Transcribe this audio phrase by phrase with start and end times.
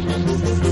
[0.00, 0.67] Thank you.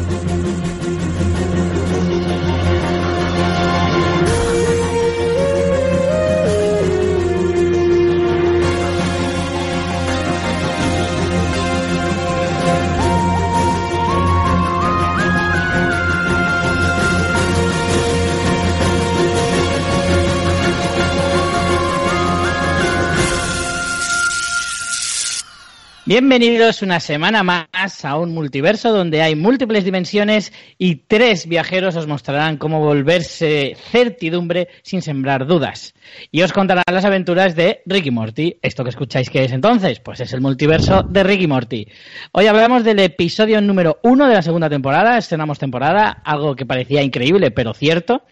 [26.09, 32.07] Bienvenidos una semana más a un multiverso donde hay múltiples dimensiones y tres viajeros os
[32.07, 35.95] mostrarán cómo volverse certidumbre sin sembrar dudas.
[36.31, 38.57] Y os contarán las aventuras de Ricky Morty.
[38.63, 39.99] ¿Esto que escucháis que es entonces?
[39.99, 41.89] Pues es el multiverso de Ricky Morty.
[42.31, 47.03] Hoy hablamos del episodio número uno de la segunda temporada, estrenamos temporada, algo que parecía
[47.03, 48.23] increíble pero cierto.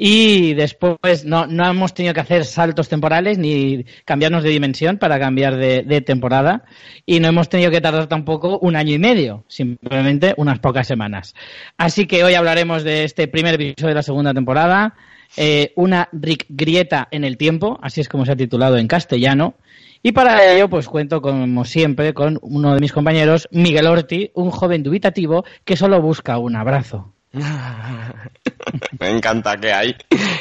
[0.00, 5.18] Y después no, no hemos tenido que hacer saltos temporales ni cambiarnos de dimensión para
[5.18, 6.62] cambiar de, de, temporada.
[7.04, 11.34] Y no hemos tenido que tardar tampoco un año y medio, simplemente unas pocas semanas.
[11.76, 14.94] Así que hoy hablaremos de este primer episodio de la segunda temporada.
[15.36, 19.56] Eh, una Rick Grieta en el tiempo, así es como se ha titulado en castellano.
[20.00, 24.52] Y para ello, pues cuento, como siempre, con uno de mis compañeros, Miguel Orti, un
[24.52, 27.14] joven dubitativo que solo busca un abrazo.
[29.00, 29.96] Me encanta que hay.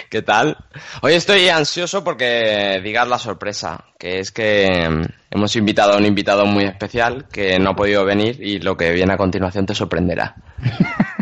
[0.09, 0.57] ¿Qué tal?
[1.01, 4.67] Hoy estoy ansioso porque digas la sorpresa, que es que
[5.29, 8.91] hemos invitado a un invitado muy especial que no ha podido venir y lo que
[8.91, 10.35] viene a continuación te sorprenderá.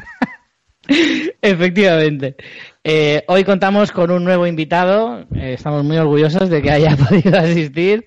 [1.41, 2.35] Efectivamente.
[2.83, 5.21] Eh, hoy contamos con un nuevo invitado.
[5.35, 8.05] Eh, estamos muy orgullosos de que haya podido asistir.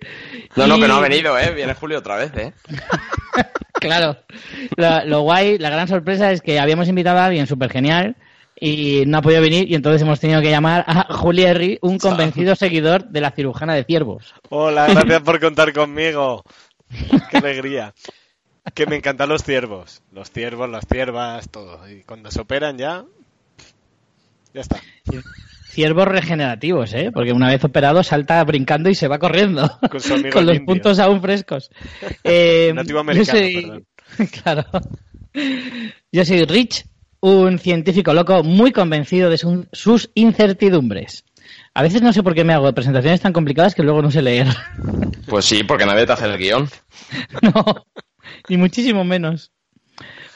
[0.57, 0.69] No, y...
[0.69, 1.53] no, que no ha venido, ¿eh?
[1.53, 2.53] Viene Julio otra vez, ¿eh?
[3.75, 4.17] claro.
[4.77, 8.17] Lo, lo, guay, la gran sorpresa es que habíamos invitado a alguien súper genial
[8.61, 12.57] y no ha podido venir y entonces hemos tenido que llamar a Julierri, un convencido
[12.57, 14.35] seguidor de la cirujana de ciervos.
[14.49, 16.43] Hola, gracias por contar conmigo.
[17.31, 17.95] Qué alegría.
[18.75, 20.03] Que me encantan los ciervos.
[20.13, 21.89] Los ciervos, las ciervas, todo.
[21.91, 23.05] Y cuando se operan ya,
[24.55, 24.81] ya está.
[25.71, 27.11] Ciervos regenerativos, ¿eh?
[27.13, 29.71] Porque una vez operado salta brincando y se va corriendo.
[29.91, 30.67] Con, su amigo con los indio.
[30.67, 31.71] puntos aún frescos.
[32.25, 33.63] Eh, Nativo americano, yo soy...
[33.63, 33.87] perdón.
[34.43, 34.65] Claro.
[36.11, 36.87] Yo soy Rich,
[37.21, 41.25] un científico loco muy convencido de su- sus incertidumbres.
[41.75, 44.23] A veces no sé por qué me hago presentaciones tan complicadas que luego no sé
[44.23, 44.49] leer.
[45.27, 46.69] Pues sí, porque nadie te hace el guion.
[47.43, 47.85] No,
[48.49, 49.53] ni muchísimo menos.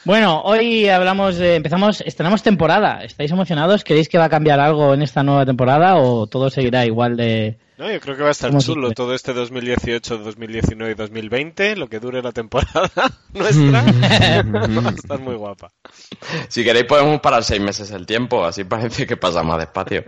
[0.05, 3.05] Bueno, hoy hablamos, de, empezamos, estrenamos temporada.
[3.05, 3.85] ¿Estáis emocionados?
[3.85, 7.57] ¿Creéis que va a cambiar algo en esta nueva temporada o todo seguirá igual de...
[7.77, 8.95] No, yo creo que va a estar chulo siempre.
[8.95, 12.91] todo este 2018, 2019 y 2020, lo que dure la temporada
[13.33, 13.81] nuestra.
[13.81, 15.71] va a estar muy guapa.
[16.49, 20.03] Si queréis podemos parar seis meses el tiempo, así parece que pasa más despacio.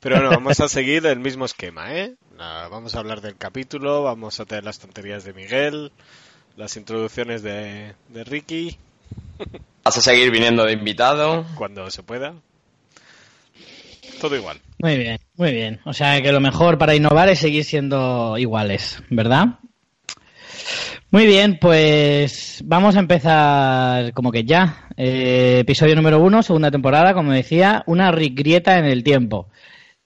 [0.00, 2.14] Pero no, vamos a seguir el mismo esquema, ¿eh?
[2.36, 5.92] Nada, vamos a hablar del capítulo, vamos a tener las tonterías de Miguel,
[6.58, 8.76] las introducciones de, de Ricky,
[9.84, 11.46] Vas a seguir viniendo de invitado.
[11.54, 12.34] cuando se pueda.
[14.20, 14.60] Todo igual.
[14.80, 15.80] Muy bien, muy bien.
[15.84, 19.60] O sea que lo mejor para innovar es seguir siendo iguales, ¿verdad?
[21.10, 24.88] Muy bien, pues vamos a empezar como que ya.
[24.96, 29.48] Eh, episodio número uno, segunda temporada, como decía, una grieta en el tiempo.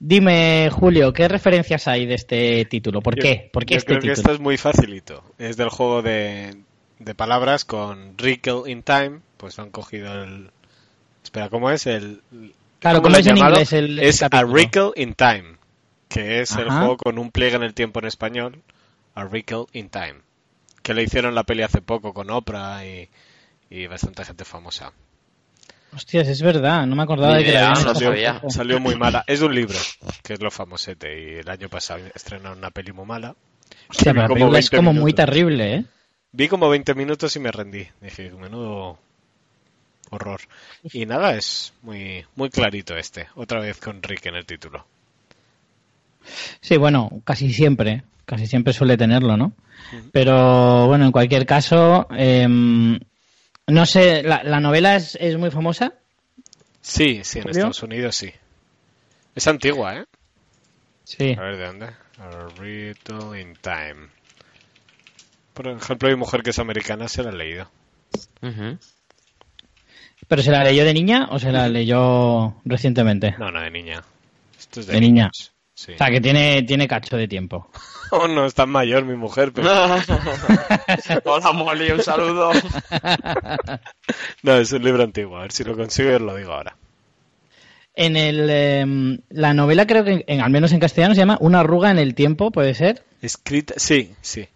[0.04, 3.00] Dime, Julio, ¿qué referencias hay de este título?
[3.02, 3.50] ¿Por Yo- qué?
[3.52, 5.22] ¿Por qué yo este creo que esto es muy facilito.
[5.38, 6.56] Es del juego de,
[6.98, 9.20] de palabras con Rickle in Time.
[9.36, 10.50] Pues han cogido el...
[11.22, 11.86] Espera, ¿cómo es?
[11.86, 12.20] El,
[12.80, 13.52] Claro, ¿cómo ¿cómo lo es en llamado?
[13.54, 14.42] inglés el- el Es A?
[14.42, 15.44] Rickle in Time.
[16.08, 18.60] Que es el juego con un pliegue en el tiempo en español.
[19.14, 20.16] A Rickle in Time.
[20.82, 23.08] Que le hicieron la peli hace poco con Oprah y,
[23.70, 24.93] y bastante gente famosa.
[25.94, 28.35] Hostias, es verdad, no me acordaba Ni de que idea, la habían no sabía.
[28.41, 28.50] poco.
[28.50, 29.25] Salió muy mala.
[29.27, 29.79] Es de un libro,
[30.23, 31.21] que es lo famosete.
[31.21, 33.35] Y el año pasado estrenaron una peli muy mala.
[33.91, 35.25] Hostia, pero la como es 20 como muy minutos.
[35.27, 35.85] terrible, ¿eh?
[36.33, 37.87] Vi como 20 minutos y me rendí.
[38.00, 38.99] Dije, menudo
[40.11, 40.41] horror.
[40.93, 43.29] Y nada, es muy, muy clarito este.
[43.35, 44.87] Otra vez con Rick en el título.
[46.61, 49.53] Sí, bueno, casi siempre, casi siempre suele tenerlo, ¿no?
[50.12, 52.99] Pero bueno, en cualquier caso, em,
[53.67, 55.94] no sé, ¿la, la novela es, es muy famosa?
[56.81, 57.49] Sí, sí, en.
[57.50, 58.32] Estados Unidos sí.
[59.35, 60.05] Es antigua, ¿eh?
[61.05, 61.35] Sí.
[61.38, 61.87] A ver, ¿de dónde?
[62.19, 64.09] A Riddle in Time.
[65.55, 67.70] Por ejemplo, mi mujer que es americana se la ha leído.
[68.43, 68.79] Ujú.
[70.29, 73.35] ¿Pero se la leyó de niña o se la leyó recientemente?
[73.38, 74.03] No, no, de niña.
[74.58, 75.25] Esto es de, De niña.
[75.25, 75.51] niños.
[75.84, 75.93] Sí.
[75.94, 77.69] O sea, que tiene, tiene cacho de tiempo.
[78.14, 79.70] Oh, no es tan mayor mi mujer, pero...
[81.25, 82.52] Hola Molly, un saludo.
[84.43, 85.38] No, es un libro antiguo.
[85.38, 86.76] A ver si lo consigo y os lo digo ahora.
[87.94, 91.61] En el, em, la novela creo que, en- al menos en castellano, se llama Una
[91.61, 93.02] arruga en el tiempo, ¿puede ser?
[93.23, 93.75] Escrita...
[93.79, 94.46] Sí, sí.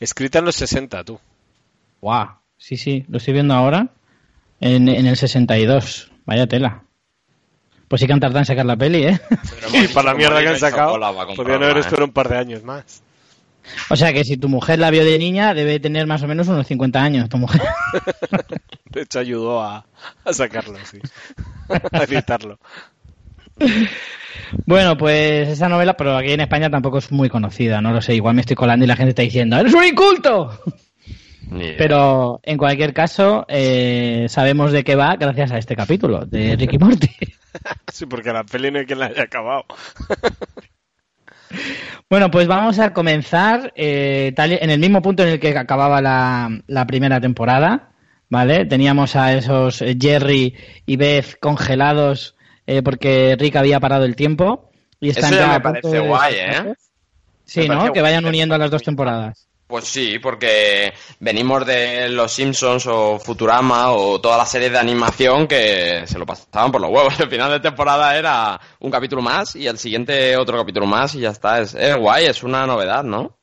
[0.00, 1.20] Escrita en los 60, tú.
[2.00, 3.90] Guau, sí, sí, lo estoy viendo ahora.
[4.60, 6.82] En, en el 62, vaya tela.
[7.88, 9.20] Pues sí que han tardado en sacar la peli, ¿eh?
[9.72, 12.62] Y para la mierda que han sacado, podrían podrían haber esperado un par de años
[12.62, 13.02] más.
[13.90, 16.48] O sea que si tu mujer la vio de niña, debe tener más o menos
[16.48, 17.62] unos 50 años, tu mujer.
[18.90, 19.84] De hecho, ayudó a,
[20.24, 20.98] a sacarlo, sí.
[21.92, 22.58] A editarlo.
[24.64, 28.14] Bueno, pues esa novela, pero aquí en España tampoco es muy conocida, no lo sé.
[28.14, 30.62] Igual me estoy colando y la gente está diciendo, ¡eres un inculto!
[31.50, 36.78] Pero en cualquier caso, eh, sabemos de qué va gracias a este capítulo de Ricky
[36.78, 37.10] Morty.
[37.92, 39.64] Sí, porque la peli no hay quien la haya acabado.
[42.10, 46.00] Bueno, pues vamos a comenzar eh, tal, en el mismo punto en el que acababa
[46.00, 47.90] la, la primera temporada,
[48.28, 48.66] ¿vale?
[48.66, 50.54] Teníamos a esos Jerry
[50.84, 52.36] y Beth congelados
[52.68, 54.70] eh, porque Rick había parado el tiempo.
[55.00, 56.34] Y están Eso ya me parece guay.
[56.34, 56.74] ¿eh?
[57.44, 57.92] Sí, ¿no?
[57.94, 59.47] Que vayan uniendo a las dos temporadas.
[59.68, 65.46] Pues sí, porque venimos de Los Simpsons o Futurama o todas las series de animación
[65.46, 67.20] que se lo pasaban por los huevos.
[67.20, 71.20] El final de temporada era un capítulo más y el siguiente otro capítulo más y
[71.20, 71.60] ya está.
[71.60, 73.36] Es, es guay, es una novedad, ¿no?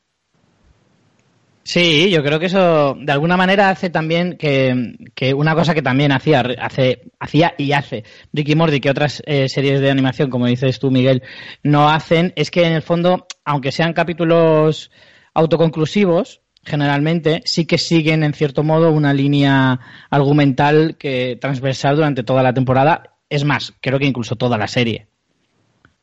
[1.61, 5.83] Sí, yo creo que eso de alguna manera hace también que, que una cosa que
[5.83, 10.47] también hacía, hace, hacía y hace Ricky Morty que otras eh, series de animación, como
[10.47, 11.21] dices tú, Miguel,
[11.61, 14.89] no hacen, es que en el fondo, aunque sean capítulos
[15.35, 19.79] autoconclusivos, generalmente sí que siguen en cierto modo una línea
[20.09, 23.13] argumental que transversal durante toda la temporada.
[23.29, 25.07] Es más, creo que incluso toda la serie.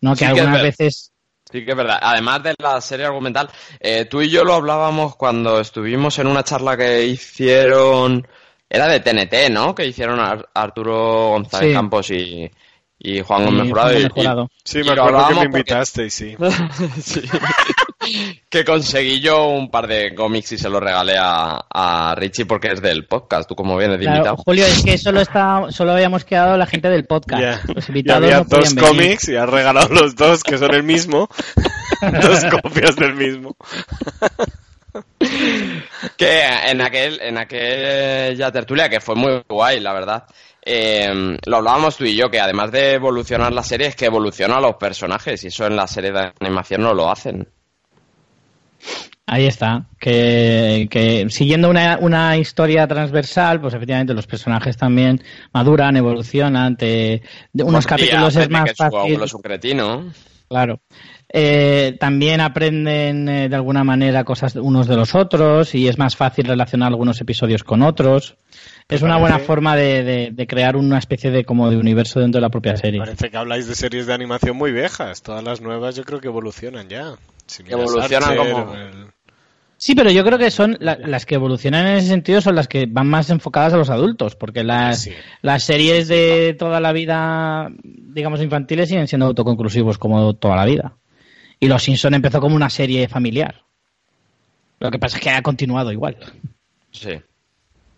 [0.01, 0.15] ¿No?
[0.15, 1.09] Que algunas veces
[1.51, 1.99] Sí que es verdad.
[2.01, 3.51] Además de la serie argumental,
[3.81, 8.27] eh, tú y yo lo hablábamos cuando estuvimos en una charla que hicieron...
[8.71, 9.75] Era de TNT, ¿no?
[9.75, 11.75] Que hicieron Ar- Arturo González Sí.
[11.75, 12.51] Campos y,
[13.05, 13.91] y Juan y Gómez Jurado.
[13.91, 14.51] Y- Gómez Jurado.
[14.65, 16.37] Sí, Y me lo acuerdo que me porque- invitaste, y sí.
[17.03, 17.23] Sí.
[18.49, 22.73] que conseguí yo un par de cómics y se los regalé a, a Richie porque
[22.73, 24.37] es del podcast, tú como vienes de Claro, invitado.
[24.45, 27.43] Julio, es que solo está, solo habíamos quedado la gente del podcast.
[27.43, 27.61] Ya.
[27.75, 28.89] Los Y invitados había no dos podían venir.
[28.91, 31.29] cómics y has regalado los dos, que son el mismo.
[32.23, 33.57] dos copias del mismo.
[36.23, 40.25] Que en aquel, en aquella tertulia, que fue muy guay, la verdad,
[40.65, 44.61] eh, lo hablábamos tú y yo, que además de evolucionar la serie, es que evoluciona
[44.61, 47.49] los personajes, y eso en la serie de animación no lo hacen.
[49.27, 49.87] Ahí está.
[49.99, 55.23] Que, que siguiendo una, una historia transversal, pues efectivamente los personajes también
[55.53, 56.77] maduran, evolucionan.
[56.77, 57.23] Te,
[57.53, 59.23] de unos capítulos es más que su fácil.
[59.23, 60.13] es un cretino.
[60.49, 60.83] Claro.
[61.35, 66.15] Eh, también aprenden eh, de alguna manera cosas unos de los otros y es más
[66.15, 68.37] fácil relacionar algunos episodios con otros.
[68.89, 72.37] Es una buena forma de, de- de crear una especie de como de universo dentro
[72.39, 73.01] de la propia serie.
[73.01, 75.23] Parece que habláis de series de animación muy viejas.
[75.23, 77.15] Todas las nuevas yo creo que evolucionan ya.
[77.47, 79.07] Si Evolucionan Archer como- el-
[79.79, 82.69] Sí, pero yo creo que son la- las que evolucionan en ese sentido son las
[82.69, 85.13] que van más enfocadas a los adultos, porque las, Sí.
[85.41, 90.93] las series de toda la vida, digamos, infantiles siguen siendo autoconclusivos como toda la vida.
[91.63, 93.63] Y Los Simpson empezó como una serie familiar.
[94.81, 96.17] Lo que pasa es que ha continuado igual.
[96.91, 97.11] Sí.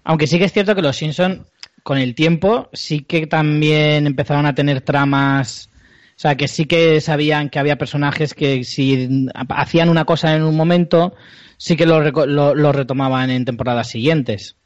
[0.05, 1.47] Aunque sí que es cierto que Los Simpson
[1.83, 5.71] con el tiempo sí que también empezaron a tener tramas,
[6.11, 9.09] o sea, que sí que sabían que había personajes que si
[9.49, 11.15] hacían una cosa en un momento,
[11.57, 14.57] sí que lo, reco- lo- lo retomaban en temporadas siguientes.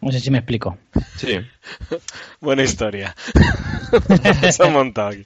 [0.00, 0.78] No sé si me explico.
[1.16, 1.38] Sí.
[2.40, 3.14] Buena historia.
[4.50, 5.24] Se ha montado aquí.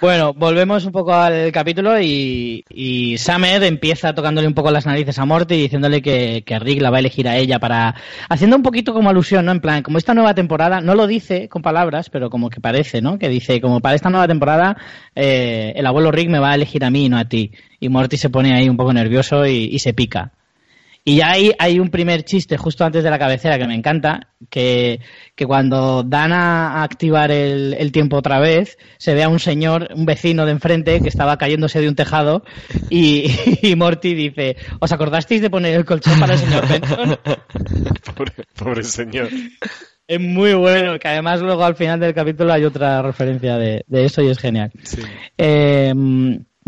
[0.00, 5.18] Bueno, volvemos un poco al capítulo y, y Summer empieza tocándole un poco las narices
[5.18, 7.96] a Morty y diciéndole que, que Rick la va a elegir a ella para...
[8.28, 9.52] Haciendo un poquito como alusión, ¿no?
[9.52, 13.02] En plan, como esta nueva temporada, no lo dice con palabras, pero como que parece,
[13.02, 13.18] ¿no?
[13.18, 14.76] Que dice, como para esta nueva temporada,
[15.16, 17.50] eh, el abuelo Rick me va a elegir a mí y no a ti.
[17.80, 20.32] Y Morty se pone ahí un poco nervioso y, y se pica.
[21.08, 24.28] Y ya hay, hay un primer chiste justo antes de la cabecera que me encanta,
[24.50, 25.00] que,
[25.34, 29.38] que cuando dan a, a activar el, el tiempo otra vez, se ve a un
[29.38, 32.44] señor, un vecino de enfrente, que estaba cayéndose de un tejado,
[32.90, 33.24] y,
[33.62, 37.18] y Morty dice, ¿os acordasteis de poner el colchón para el señor Benson?
[38.14, 39.30] Pobre, pobre señor.
[40.06, 44.04] Es muy bueno, que además luego al final del capítulo hay otra referencia de, de
[44.04, 44.72] eso y es genial.
[44.82, 45.00] Sí.
[45.38, 45.94] Eh,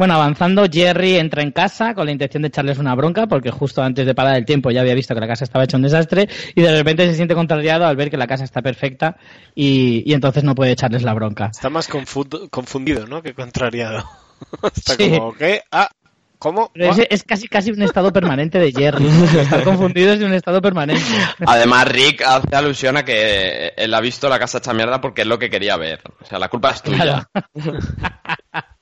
[0.01, 3.83] Bueno, avanzando, Jerry entra en casa con la intención de echarles una bronca, porque justo
[3.83, 6.27] antes de parar el tiempo ya había visto que la casa estaba hecha un desastre,
[6.55, 9.19] y de repente se siente contrariado al ver que la casa está perfecta
[9.55, 11.51] y, y entonces no puede echarles la bronca.
[11.53, 13.21] Está más confu- confundido, ¿no?
[13.23, 14.03] Que contrariado.
[14.75, 15.11] Está Sí.
[15.11, 15.65] como, ¿qué?
[15.71, 15.91] Ah,
[16.39, 16.71] ¿cómo?
[16.73, 19.07] Pero es, es casi casi un estado permanente de Jerry.
[19.07, 21.03] Estar confundido es un estado permanente.
[21.45, 25.29] Además, Rick hace alusión a que él ha visto la casa hecha mierda porque es
[25.29, 26.01] lo que quería ver.
[26.23, 27.29] O sea, la culpa es tuya.
[27.35, 27.51] Claro.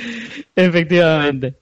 [0.56, 1.56] Efectivamente.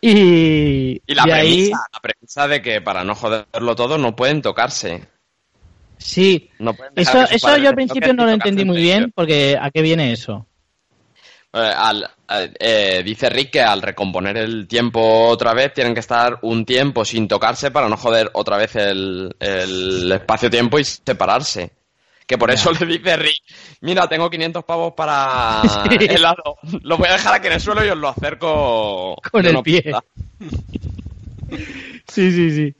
[0.00, 4.16] Y, Y la y ahí, premisa, la premisa de que para no joderlo todo no
[4.16, 5.06] pueden tocarse.
[5.98, 9.10] sí, No pueden dejar eso, eso yo al principio no lo entendí muy bien, ellos.
[9.14, 10.46] porque ¿a qué viene eso?
[11.54, 16.00] Eh, al- al- eh, dice Rick que al recomponer el tiempo otra vez tienen que
[16.00, 21.72] estar un tiempo sin tocarse para no joder otra vez el, el espacio-tiempo y separarse.
[22.32, 23.42] Que por eso le dice Rick,
[23.82, 25.60] mira, tengo 500 pavos para
[26.00, 26.56] helado.
[26.80, 29.62] Lo voy a dejar aquí en el suelo y os lo acerco Con el una
[29.62, 29.82] pie.
[29.82, 30.02] punta".
[32.08, 32.74] Sí, sí, sí.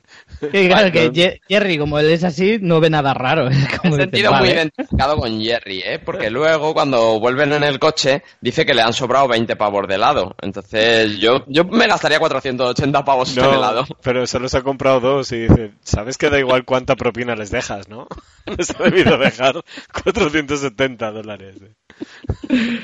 [0.51, 3.47] Que claro, que Ye- Jerry, como él es así, no ve nada raro.
[3.47, 4.53] Es He como dice, sentido muy vale.
[4.53, 5.99] identificado con Jerry, ¿eh?
[5.99, 9.95] Porque luego, cuando vuelven en el coche, dice que le han sobrado 20 pavos de
[9.95, 10.35] helado.
[10.41, 13.85] Entonces, yo, yo me gastaría 480 pavos en helado.
[13.89, 17.35] No, pero solo se ha comprado dos y dice, ¿sabes que da igual cuánta propina
[17.35, 18.07] les dejas, no?
[18.57, 19.55] Les ha debido dejar
[20.03, 21.55] 470 dólares.
[21.61, 22.79] eh.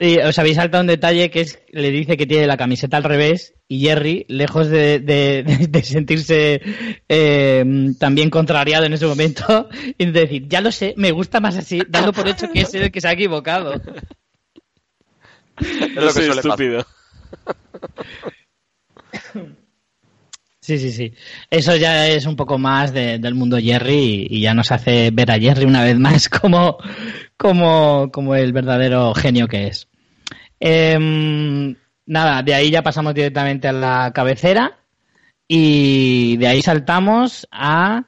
[0.00, 3.04] Sí, os habéis saltado un detalle que es, le dice que tiene la camiseta al
[3.04, 6.62] revés y Jerry, lejos de, de- de- de sentirse
[7.06, 7.64] eh,
[7.98, 11.82] también contrariado en ese momento, y de decir, ya lo sé, me gusta más así,
[11.88, 13.74] dando por hecho que es el que se ha equivocado.
[15.60, 16.62] Es lo que soy suele pasar.
[16.62, 16.86] estúpido.
[20.62, 21.12] Sí, sí, sí.
[21.50, 25.10] Eso ya es un poco más de- del mundo Jerry y, y ya nos hace
[25.10, 26.78] ver a Jerry una vez más como,
[27.36, 29.88] como, como el verdadero genio que es.
[30.60, 31.74] Em,
[32.06, 34.78] nada, de ahí ya pasamos directamente a la cabecera
[35.48, 38.04] y de ahí saltamos a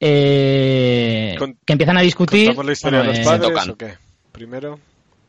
[0.00, 2.46] eh, Con- que empiezan a discutir.
[2.48, 3.94] ¿Contamos la historia bueno, de los padres o qué?
[4.32, 4.78] Primero,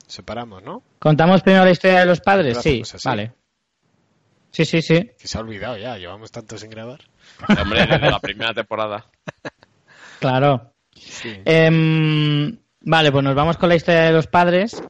[0.06, 0.84] separamos, ¿no?
[1.00, 2.58] ¿Contamos primero la historia de los padres?
[2.62, 3.34] Sí, vale.
[4.52, 5.12] Sí, sí, sí.
[5.20, 7.00] Que se ha olvidado ya, llevamos tanto sin grabar.
[7.62, 9.06] Hombre, desde la primera temporada.
[10.20, 10.74] Claro.
[10.96, 11.34] Sí.
[11.46, 14.82] Em, vale, pues nos vamos con la historia de los padres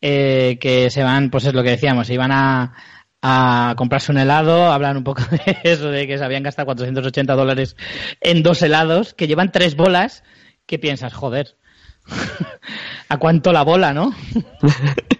[0.00, 2.74] eh, que se van, pues es lo que decíamos, se iban a,
[3.22, 7.34] a comprarse un helado, hablan un poco de eso, de que se habían gastado 480
[7.34, 7.76] dólares
[8.20, 10.22] en dos helados, que llevan tres bolas,
[10.66, 11.56] que piensas, joder,
[13.08, 14.14] ¿a cuánto la bola, no?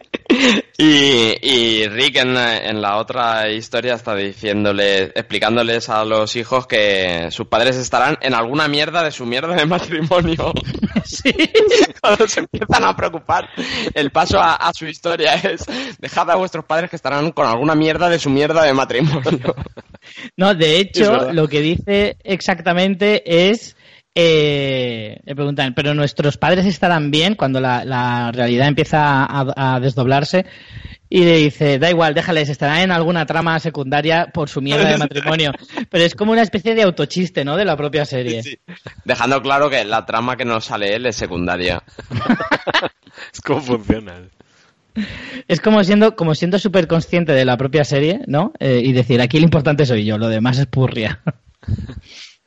[0.81, 7.33] Y, y Rick en, en la otra historia está diciéndole, explicándoles a los hijos que
[7.33, 10.53] sus padres estarán en alguna mierda de su mierda de matrimonio.
[11.05, 11.35] sí.
[12.01, 13.49] Cuando se empiezan a preocupar,
[13.93, 15.67] el paso a, a su historia es
[15.99, 19.57] dejad a vuestros padres que estarán con alguna mierda de su mierda de matrimonio.
[20.37, 23.75] No, de hecho, lo que dice exactamente es.
[24.21, 29.79] Eh, le preguntan, ¿pero nuestros padres estarán bien cuando la, la realidad empieza a, a
[29.79, 30.45] desdoblarse?
[31.09, 34.99] Y le dice, da igual, déjales, estarán en alguna trama secundaria por su mierda de
[34.99, 35.53] matrimonio.
[35.89, 37.57] Pero es como una especie de autochiste, ¿no?
[37.57, 38.43] De la propia serie.
[38.43, 38.59] Sí.
[39.05, 41.83] Dejando claro que la trama que nos sale él es secundaria.
[43.33, 44.15] Es como funciona.
[45.49, 48.53] Es como siendo como siendo súper consciente de la propia serie, ¿no?
[48.61, 51.21] Eh, y decir, aquí lo importante soy yo, lo demás es purria.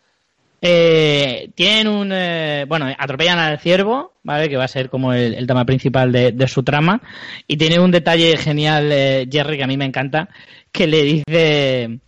[0.62, 2.12] Eh, tienen un...
[2.14, 4.48] eh, bueno, atropellan al ciervo, ¿vale?
[4.48, 7.02] Que va a ser como el, tema principal de, de su trama.
[7.48, 10.30] Y tiene un detalle genial, eh, Jerry, que a mí me encanta,
[10.72, 12.00] que le dice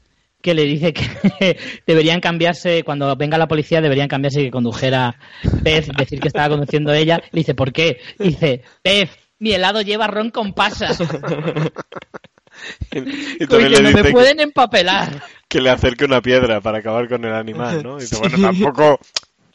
[0.43, 1.57] que le dice que
[1.87, 5.15] deberían cambiarse, cuando venga la policía, deberían cambiarse y que condujera
[5.63, 7.21] Pez, decir que estaba conduciendo ella.
[7.31, 8.01] Le dice, ¿por qué?
[8.19, 11.01] Dice, Pez, mi helado lleva ron con pasas.
[13.39, 15.21] Y, también le me dice que, pueden empapelar.
[15.47, 17.97] que le acerque una piedra para acabar con el animal, ¿no?
[17.97, 18.99] Y dice, bueno, tampoco...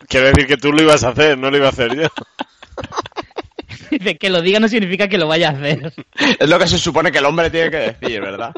[0.08, 2.08] Quiero decir que tú lo ibas a hacer, no lo iba a hacer yo.
[3.90, 5.92] Dice, que lo diga no significa que lo vaya a hacer.
[6.38, 8.52] Es lo que se supone que el hombre tiene que decir, ¿verdad?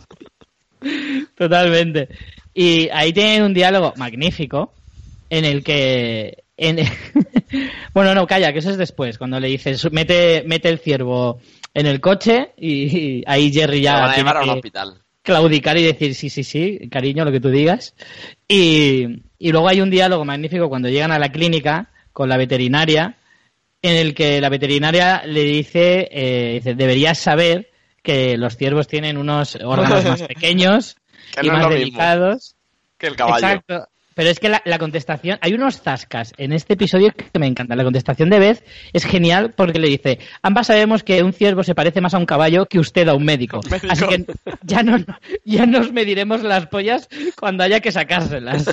[1.37, 2.09] Totalmente.
[2.55, 4.73] Y ahí tienen un diálogo magnífico
[5.29, 6.45] en el que...
[6.57, 6.79] en-
[7.95, 11.41] bueno, no, calla, que eso es después, cuando le dices, mete, mete el ciervo
[11.75, 14.51] en el coche y, y ahí Jerry ya van a tiene llevar a un que
[14.51, 15.03] hospital.
[15.23, 17.95] claudicar y decir, sí, sí, sí, cariño, lo que tú digas.
[18.49, 23.17] Y, y luego hay un diálogo magnífico cuando llegan a la clínica con la veterinaria
[23.83, 27.71] en el que la veterinaria le dice, eh, dice, deberías saber
[28.03, 30.97] que los ciervos tienen unos órganos más pequeños
[31.35, 32.57] Que y no más delicados.
[32.99, 33.37] Que el caballo.
[33.37, 33.89] Exacto.
[34.21, 37.79] Pero es que la, la, contestación, hay unos zascas en este episodio que me encantan.
[37.79, 38.63] La contestación de Beth
[38.93, 42.27] es genial porque le dice, ambas sabemos que un ciervo se parece más a un
[42.27, 43.61] caballo que usted a un médico.
[43.71, 43.87] médico.
[43.91, 44.27] Así que
[44.63, 44.99] ya, no,
[45.47, 48.67] ya nos mediremos las pollas cuando haya que sacárselas.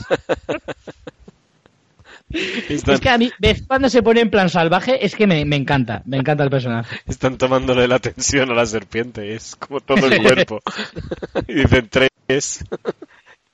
[2.67, 5.45] Están, Es que a mí, Beth cuando se pone en plan salvaje, es que me,
[5.45, 6.99] me encanta, me encanta el personaje.
[7.07, 10.59] están tomándole la atención a la serpiente, es como todo el cuerpo.
[11.47, 12.65] y dicen tres.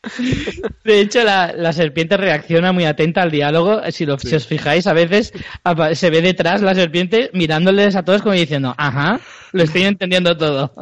[0.83, 3.81] De hecho, la, la serpiente reacciona muy atenta al diálogo.
[3.91, 5.33] Si, lo, si os fijáis, a veces
[5.93, 9.19] se ve detrás la serpiente mirándoles a todos como diciendo, ajá,
[9.51, 10.73] lo estoy entendiendo todo.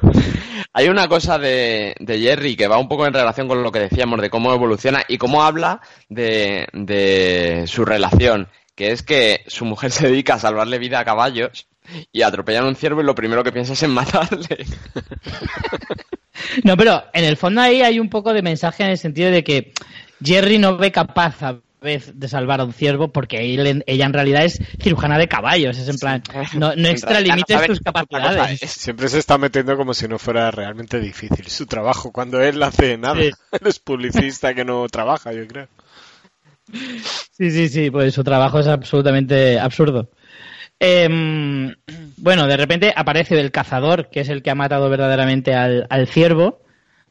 [0.74, 3.80] Hay una cosa de, de Jerry que va un poco en relación con lo que
[3.80, 9.66] decíamos de cómo evoluciona y cómo habla de, de su relación, que es que su
[9.66, 11.66] mujer se dedica a salvarle vida a caballos
[12.12, 14.66] y atropellan un ciervo y lo primero que piensa es en matarle.
[16.64, 19.44] No, pero en el fondo ahí hay un poco de mensaje en el sentido de
[19.44, 19.72] que
[20.22, 24.12] Jerry no ve capaz a vez de salvar a un ciervo porque él ella en
[24.12, 25.76] realidad es cirujana de caballos.
[25.76, 26.22] Es en plan,
[26.54, 28.62] no, no extralimites no tus capacidades.
[28.62, 28.70] es.
[28.70, 32.96] Siempre se está metiendo como si no fuera realmente difícil su trabajo, cuando él hace
[32.96, 33.20] nada.
[33.20, 33.30] Sí.
[33.52, 35.68] Él es publicista que no trabaja, yo creo.
[36.72, 40.08] Sí, sí, sí, pues su trabajo es absolutamente absurdo.
[40.84, 41.76] Em,
[42.16, 46.08] bueno, de repente aparece el cazador, que es el que ha matado verdaderamente al, al
[46.08, 46.58] ciervo.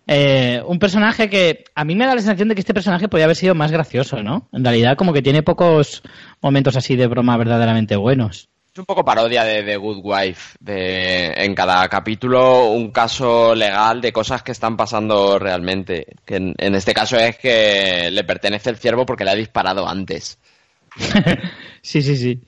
[0.07, 3.25] Eh, un personaje que a mí me da la sensación de que este personaje podría
[3.25, 4.49] haber sido más gracioso, ¿no?
[4.51, 6.03] En realidad, como que tiene pocos
[6.41, 8.49] momentos así de broma verdaderamente buenos.
[8.73, 14.01] Es un poco parodia de The Good Wife, de en cada capítulo un caso legal
[14.01, 16.07] de cosas que están pasando realmente.
[16.25, 19.87] Que en, en este caso es que le pertenece el ciervo porque le ha disparado
[19.87, 20.39] antes.
[21.81, 22.41] sí, sí, sí.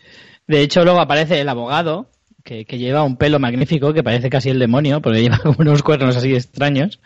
[0.48, 2.10] De hecho, luego aparece el abogado,
[2.44, 6.34] que, lleva un pelo magnífico, que parece casi el demonio, porque lleva unos cuernos así
[6.36, 7.00] extraños.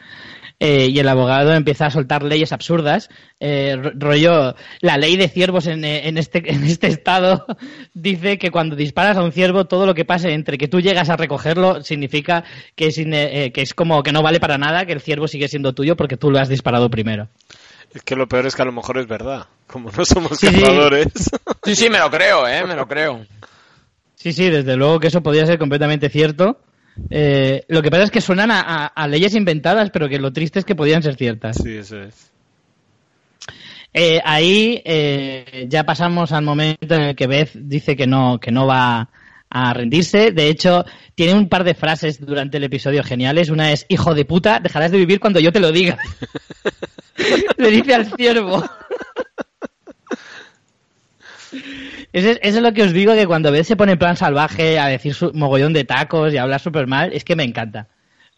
[0.60, 3.10] Eh, y el abogado empieza a soltar leyes absurdas.
[3.40, 7.46] Eh, ro- rollo, la ley de ciervos en, eh, este, este estado
[7.94, 11.10] dice que cuando disparas a un ciervo, todo lo que pase entre que tú llegas
[11.10, 12.44] a recogerlo significa
[12.76, 15.48] que es, eh, que es como que no vale para nada, que el ciervo sigue
[15.48, 17.28] siendo tuyo porque tú lo has disparado primero.
[17.98, 19.48] Es que lo peor es que a lo mejor es verdad.
[19.66, 20.62] Como no somos Sí, sí.
[20.62, 21.08] cazadores.
[21.64, 22.64] Sí, sí, me lo creo, ¿eh?
[22.64, 23.26] Me lo creo.
[24.14, 26.60] Sí, sí, desde luego que eso podría ser completamente cierto.
[27.10, 30.32] Eh, lo que pasa es que suenan a, a- a leyes inventadas, pero que lo
[30.32, 31.58] triste es que podían ser ciertas.
[31.58, 32.32] Sí, eso es.
[33.94, 38.52] Eh, ahí eh, ya pasamos al momento en el que Beth dice que no, que
[38.52, 39.10] no va
[39.50, 40.32] a rendirse.
[40.32, 43.50] De hecho, tiene un par de frases durante el episodio geniales.
[43.50, 45.98] Una es, hijo de puta, dejarás de vivir cuando yo te lo diga.
[47.58, 48.64] Le dice al ciervo.
[52.14, 54.16] Eso es, eso es lo que os digo, que cuando Beth se pone en plan
[54.18, 57.44] salvaje a decir su mogollón de tacos y a hablar súper mal, es que me
[57.44, 57.88] encanta.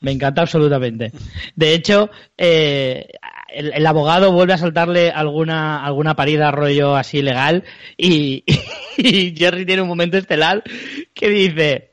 [0.02, 1.12] Me encanta absolutamente.
[1.56, 3.08] De hecho, eh,
[3.54, 7.64] el, el abogado vuelve a soltarle alguna, alguna parida rollo así legal
[7.98, 8.44] y,
[8.98, 10.64] y Jerry tiene un momento estelar
[11.14, 11.92] que dice,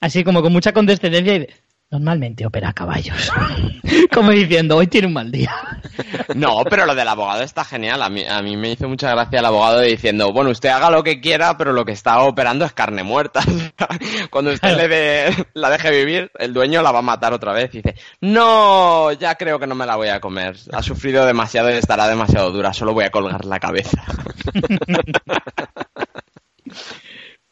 [0.00, 3.30] así como con mucha condescendencia, y dice, normalmente opera caballos.
[4.12, 5.52] como diciendo, hoy tiene un mal día.
[6.34, 8.02] No, pero lo del abogado está genial.
[8.02, 11.04] A mí, a mí me hizo mucha gracia el abogado diciendo, bueno, usted haga lo
[11.04, 13.42] que quiera, pero lo que está operando es carne muerta.
[14.30, 17.72] Cuando usted le dé- la deje vivir, el dueño la va a matar otra vez.
[17.74, 20.56] Y dice, no, ya creo que no me la voy a comer.
[20.72, 22.72] Ha sufrido demasiado y estará demasiado dura.
[22.72, 24.02] Solo voy a colgar la cabeza.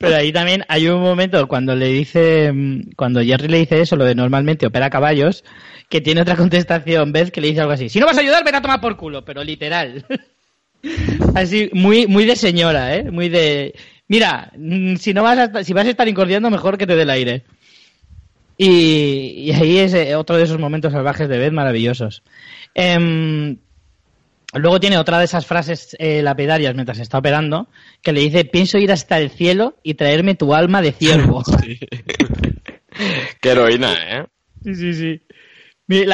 [0.02, 3.94] Pero ahí también hay un momento cuando le dice, mm, cuando Jerry le dice eso,
[3.94, 5.44] lo de normalmente opera caballos,
[5.88, 8.44] que tiene otra contestación, Beth, que le dice algo así, si no vas a ayudar,
[8.44, 10.04] ven a tomar por culo, pero literal.
[11.36, 13.12] así, muy, muy de señora, ¿eh?
[13.12, 13.76] Muy de,
[14.08, 17.02] mira, mm, si no vas a, si vas a estar incordiando, mejor que te dé
[17.02, 17.44] el aire.
[18.58, 22.24] Y, y ahí es eh, otro de esos momentos salvajes de Beth maravillosos.
[22.74, 23.56] Em,
[24.54, 27.68] Luego tiene otra de esas frases eh, lapidarias mientras está operando,
[28.02, 31.42] que le dice, pienso ir hasta el cielo y traerme tu alma de ciervo.
[33.40, 34.26] Qué heroína, ¿eh?
[34.62, 35.22] sí, sí, sí.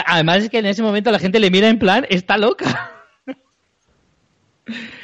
[0.07, 2.93] Además es que en ese momento la gente le mira en plan, está loca.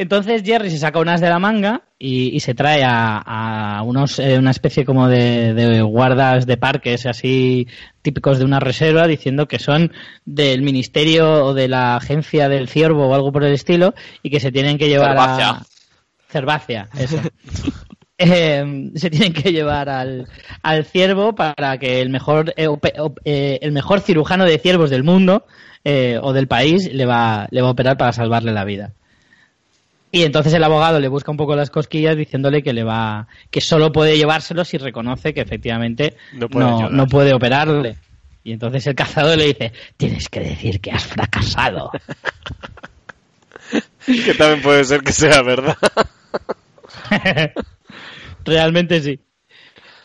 [0.00, 4.20] Entonces Jerry se saca unas de la manga y, y se trae a, a unos,
[4.20, 7.66] eh, una especie como de, de guardas de parques así
[8.00, 9.92] típicos de una reserva diciendo que son
[10.24, 14.38] del ministerio o de la agencia del ciervo o algo por el estilo y que
[14.38, 15.48] se tienen que llevar Cervacia.
[15.50, 15.66] a...
[16.30, 17.18] Cervacia, eso.
[18.18, 20.26] Eh, se tienen que llevar al,
[20.62, 22.84] al ciervo para que el mejor eh, op-
[23.24, 25.44] eh, el mejor cirujano de ciervos del mundo
[25.84, 28.92] eh, o del país le va, le va a operar para salvarle la vida.
[30.10, 33.60] Y entonces el abogado le busca un poco las cosquillas diciéndole que le va que
[33.60, 37.96] solo puede llevárselo si reconoce que efectivamente No puede no, puede operarle.
[38.42, 41.90] Y entonces el cazador le dice, tienes que decir que has fracasado.
[44.06, 45.76] que también puede ser que sea verdad.
[48.44, 49.20] Realmente sí.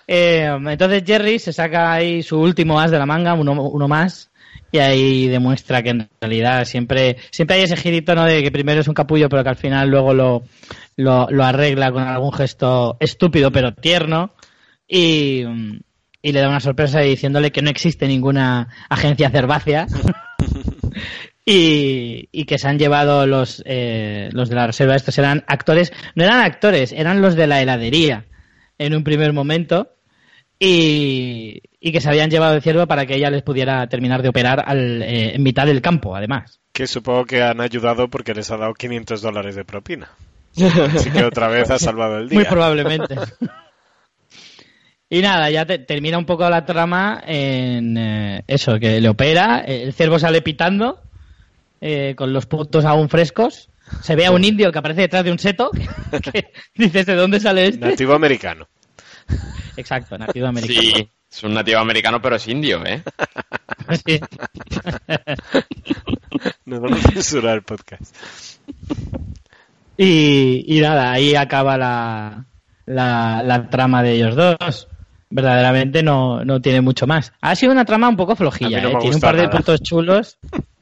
[0.06, 4.33] Eh, entonces Jerry se saca ahí su último as de la manga, uno, uno más,
[4.74, 8.26] y ahí demuestra que en realidad siempre, siempre hay ese girito ¿no?
[8.26, 10.44] de que primero es un capullo, pero que al final luego lo,
[10.98, 14.32] lo, lo arregla con algún gesto estúpido pero tierno.
[14.88, 15.44] Y,
[16.24, 19.86] y le da una sorpresa diciéndole que no existe ninguna agencia cervácea
[21.46, 24.96] y, y que se han llevado los, eh, los de la reserva.
[24.96, 28.26] Estos eran actores, no eran actores, eran los de la heladería
[28.80, 29.94] en un primer momento
[30.58, 34.30] y, y que se habían llevado de ciervo para que ella les pudiera terminar de
[34.30, 36.62] operar al, eh, en mitad del campo, además.
[36.72, 40.10] Que supongo que han ayudado porque les ha dado 500 dólares de propina.
[40.56, 42.40] Así que otra vez ha salvado el día.
[42.40, 43.16] Muy probablemente.
[45.10, 49.60] Y nada, ya te- termina un poco la trama en eh, eso, que le opera,
[49.60, 51.02] el ciervo sale pitando,
[51.82, 53.70] eh, con los puntos aún frescos,
[54.02, 55.70] se ve a un indio que aparece detrás de un seto,
[56.34, 57.86] que dices, ¿de dónde sale este?
[57.86, 58.68] Nativo americano.
[59.78, 60.82] Exacto, nativo americano.
[60.82, 63.02] Sí, es un nativo americano, pero es indio, ¿eh?
[64.06, 64.20] Sí.
[66.66, 68.16] Nos van a censurar el podcast.
[69.98, 72.46] Y, y nada, ahí acaba la,
[72.86, 74.88] la, la trama de ellos dos.
[75.32, 77.34] Verdaderamente no, no tiene mucho más.
[77.42, 78.98] Ha sido una trama un poco flojilla, no ¿eh?
[79.02, 79.52] tiene un par de nada.
[79.52, 80.38] puntos chulos,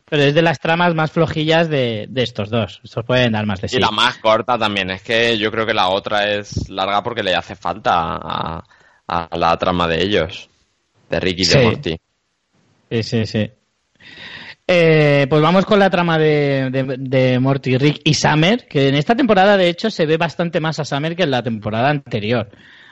[0.10, 2.82] pero es de las tramas más flojillas de, de estos dos.
[2.84, 3.78] Estos pueden dar más de sí.
[3.78, 4.92] Y la más corta también.
[4.92, 8.64] Es que yo creo que la otra es larga porque le hace falta a,
[9.12, 10.50] a la trama de ellos.
[11.10, 11.58] De Ricky y Sí.
[11.60, 11.98] de Morty.
[12.90, 13.52] Sí, sí, sí.
[14.68, 18.96] Eh, pues vamos con la trama de, de, de Morty, Rick y Summer, que en
[18.96, 22.50] esta temporada de hecho se ve bastante más a Summer que en la temporada anterior.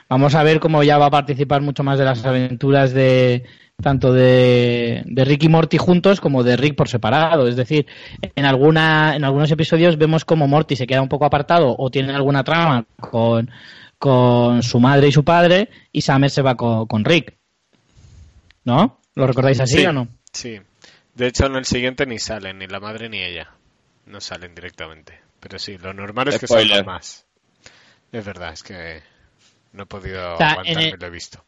[0.08, 3.44] Vamos a ver cómo ya va a participar mucho más de las aventuras de
[3.80, 7.48] tanto de, de Rick y Morty juntos como de Rick por separado.
[7.48, 7.86] Es decir,
[8.20, 12.12] en alguna, en algunos episodios vemos como Morty se queda un poco apartado o tiene
[12.12, 13.50] alguna trama con,
[14.00, 17.36] con su madre y su padre y Summer se va con, con Rick.
[18.64, 18.98] ¿No?
[19.14, 19.86] ¿Lo recordáis así Sí.
[19.86, 20.08] o no?
[20.32, 20.58] Sí.
[21.14, 23.50] De hecho, en el siguiente ni salen, ni la madre ni ella.
[24.06, 25.20] No salen directamente.
[25.38, 26.68] Pero sí, lo normal es que Spoiler.
[26.78, 27.26] salgan más.
[28.10, 29.02] Es verdad, es que
[29.72, 31.44] no he podido sea, aguantarme, en el- lo he visto.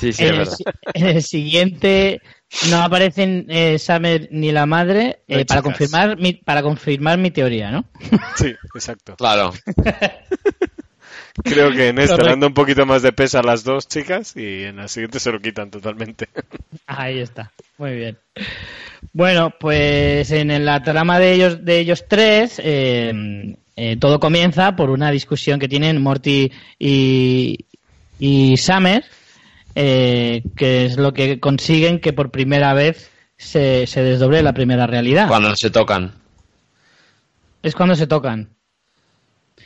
[0.00, 0.52] Sí, sí, es en, el, verdad.
[0.56, 2.22] si- en el siguiente
[2.70, 5.62] no aparecen eh, Summer ni la madre No eh, para chicas.
[5.62, 7.84] confirmar mi, para confirmar mi teoría, ¿no?
[8.36, 9.14] Sí, exacto.
[9.16, 9.52] Claro.
[11.44, 12.22] Creo que en Correcto.
[12.22, 15.20] le anda un poquito más de peso a las dos chicas y en la siguiente
[15.20, 16.28] se lo quitan totalmente.
[16.86, 18.18] Ahí está, muy bien.
[19.12, 24.90] Bueno, pues en la trama de ellos de ellos tres eh, eh, todo comienza por
[24.90, 27.64] una discusión que tienen Morty y,
[28.18, 29.04] y Summer,
[29.74, 34.86] eh, que es lo que consiguen que por primera vez se, se desdoble la primera
[34.86, 35.28] realidad.
[35.28, 36.12] Cuando se tocan.
[37.62, 38.50] Es cuando se tocan.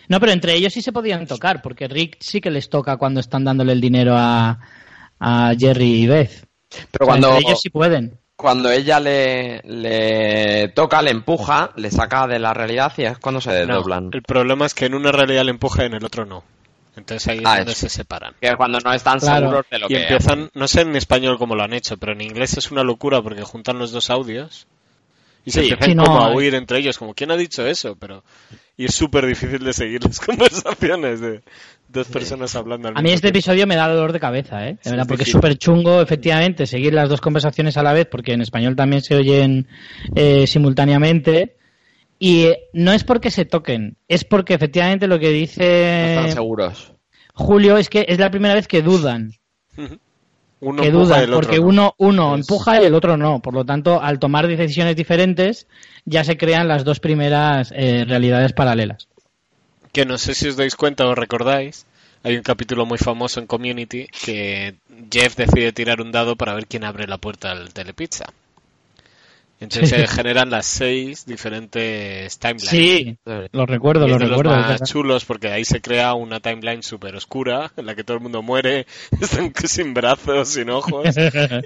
[0.08, 3.20] No, pero entre ellos sí se podían tocar, porque Rick sí que les toca cuando
[3.20, 4.58] están dándole el dinero a,
[5.18, 6.46] a Jerry y Beth.
[6.90, 8.18] Pero O sea, cuando, entre ellos sí pueden.
[8.36, 13.40] cuando ella le, le toca, le empuja, le saca de la realidad y es cuando
[13.40, 14.10] se No, desdoblan.
[14.12, 16.44] el problema es que en una realidad le empuja y en el otro no.
[16.96, 18.34] Entonces ahí es Ah, donde se separan.
[18.40, 19.46] Que es cuando no están Claro.
[19.46, 22.12] seguros de lo Y que empiezan, no sé en español cómo lo han hecho, pero
[22.12, 24.66] en inglés es una locura porque juntan los dos audios
[25.44, 25.70] y se Sí.
[25.70, 27.96] empiezan Sí, no, como a huir entre ellos, como ¿quién ha dicho eso?
[27.96, 28.24] Pero
[28.76, 31.42] y es súper difícil de seguir las conversaciones de
[31.88, 33.38] dos personas hablando al A mí mismo este tiempo.
[33.38, 34.72] episodio me da dolor de cabeza, ¿eh?
[34.72, 37.92] De Sí, verdad, es porque es súper chungo, efectivamente, seguir las dos conversaciones a la
[37.92, 39.68] vez, porque en español también se oyen
[40.16, 41.57] eh, simultáneamente.
[42.18, 46.33] Y eh, no es porque se toquen, es porque efectivamente lo que no dice están
[46.33, 46.92] seguros.
[47.35, 49.33] Julio es que es la primera vez que dudan.
[50.64, 51.66] Uno que otro porque no.
[51.66, 53.40] uno, uno empuja y el otro no.
[53.40, 55.66] Por lo tanto, al tomar decisiones diferentes,
[56.07, 59.07] ya se crean las dos primeras eh, realidades paralelas.
[59.92, 61.85] Que no sé si os dais cuenta o recordáis,
[62.22, 64.77] hay un capítulo muy famoso en Community que
[65.12, 68.24] Jeff decide tirar un dado para ver quién abre la puerta al telepizza.
[69.60, 69.96] Entonces Sí.
[69.96, 72.68] se generan las seis diferentes timelines.
[72.68, 73.16] Sí,
[73.52, 74.60] lo recuerdo, Y lo es de los recuerdo.
[74.60, 78.16] es más chulos porque ahí se crea una timeline súper oscura en la que todo
[78.16, 78.86] el mundo muere,
[79.20, 81.06] están sin brazos, sin ojos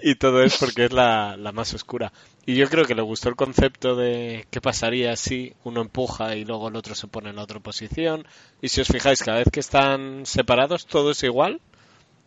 [0.02, 2.12] y todo es porque es la, la más oscura.
[2.46, 6.44] Y yo creo que le gustó el concepto de qué pasaría si uno empuja y
[6.44, 8.26] luego el otro se pone en la otra posición.
[8.62, 11.60] Y si os fijáis, cada vez que están separados todo es igual,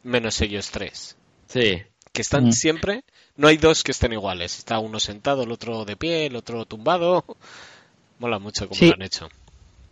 [0.04, 1.18] menos ellos tres.
[1.48, 1.82] Sí.
[2.12, 2.52] Que están Mm.
[2.52, 3.04] siempre,
[3.38, 4.58] no hay dos que estén iguales.
[4.58, 7.24] Está uno sentado, el otro de pie, el otro tumbado.
[8.20, 8.88] Mola mucho como Sí.
[8.88, 9.30] lo han hecho.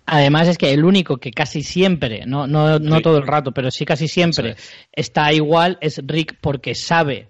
[0.05, 3.01] Además es que el único que casi siempre, no, no, no Sí.
[3.03, 4.55] todo el rato, pero sí casi siempre
[4.91, 7.29] está igual es Rick porque sabe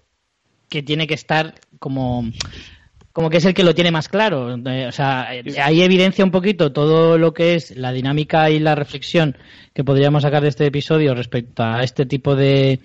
[0.69, 2.23] que tiene que estar como
[3.13, 4.55] como que es el que lo tiene más claro.
[4.55, 8.75] Eh, o sea, ahí evidencia un poquito todo lo que es la dinámica y la
[8.75, 9.35] reflexión
[9.73, 12.79] que podríamos sacar de este episodio respecto a este tipo de,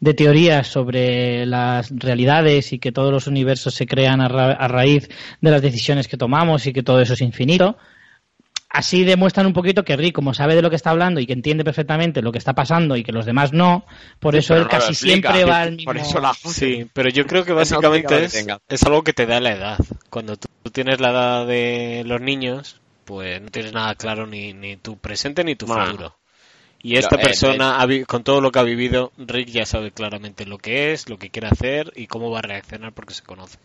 [0.00, 5.08] de teorías sobre las realidades y que todos los universos se crean a, a raíz
[5.40, 7.76] de las decisiones que tomamos y que todo eso es infinito
[8.70, 11.32] así demuestran un poquito que Rick, como sabe de lo que está hablando y que
[11.32, 13.84] entiende perfectamente lo que está pasando y que los demás no,
[14.20, 15.92] por eso él casi siempre va al mismo...
[16.46, 19.78] Sí, pero yo creo que básicamente es, algo que te da la edad.
[20.08, 24.76] Cuando tú tienes la edad de los niños, pues no tienes nada claro ni, ni
[24.76, 26.16] tu presente ni tu futuro.
[26.82, 30.56] Y esta eh, persona, con todo lo que ha vivido, Rick ya sabe claramente lo
[30.56, 33.58] que es, lo que quiere hacer y cómo va a reaccionar porque se conoce.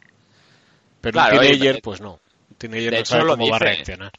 [1.00, 2.20] Pero un teenager, pues no.
[2.50, 4.12] Un teenager no sabe cómo va a reaccionar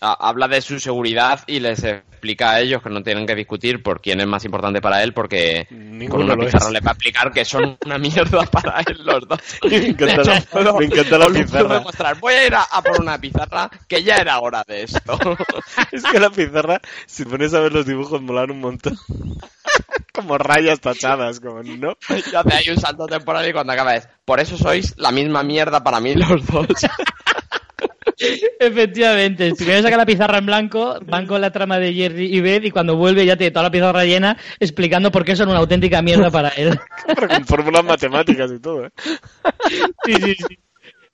[0.00, 4.00] habla de su seguridad y les explica a ellos que no tienen que discutir por
[4.00, 5.66] quién es más importante para él porque
[6.08, 9.40] con una pizarra le va a explicar que son una mierda para él los dos.
[9.70, 12.14] me encanta, la pizarra.
[12.20, 15.18] Voy a ir a, por una pizarra que ya era hora de esto.
[15.92, 18.98] es que la pizarra, si pones a ver los dibujos, molan un montón.
[20.12, 21.96] como rayas tachadas, como no.
[22.10, 25.42] Y hace ahí un salto temporal y cuando acaba es, por eso sois la misma
[25.42, 26.66] mierda para mí los dos.
[28.60, 32.40] Efectivamente, si me saca la pizarra en blanco, van con la trama de Jerry y
[32.40, 35.58] Beth y cuando vuelve ya tiene toda la pizarra llena explicando por qué son una
[35.58, 36.78] auténtica mierda para él.
[37.28, 38.90] con fórmulas matemáticas y todo, ¿eh?
[40.04, 40.58] Sí, sí, sí.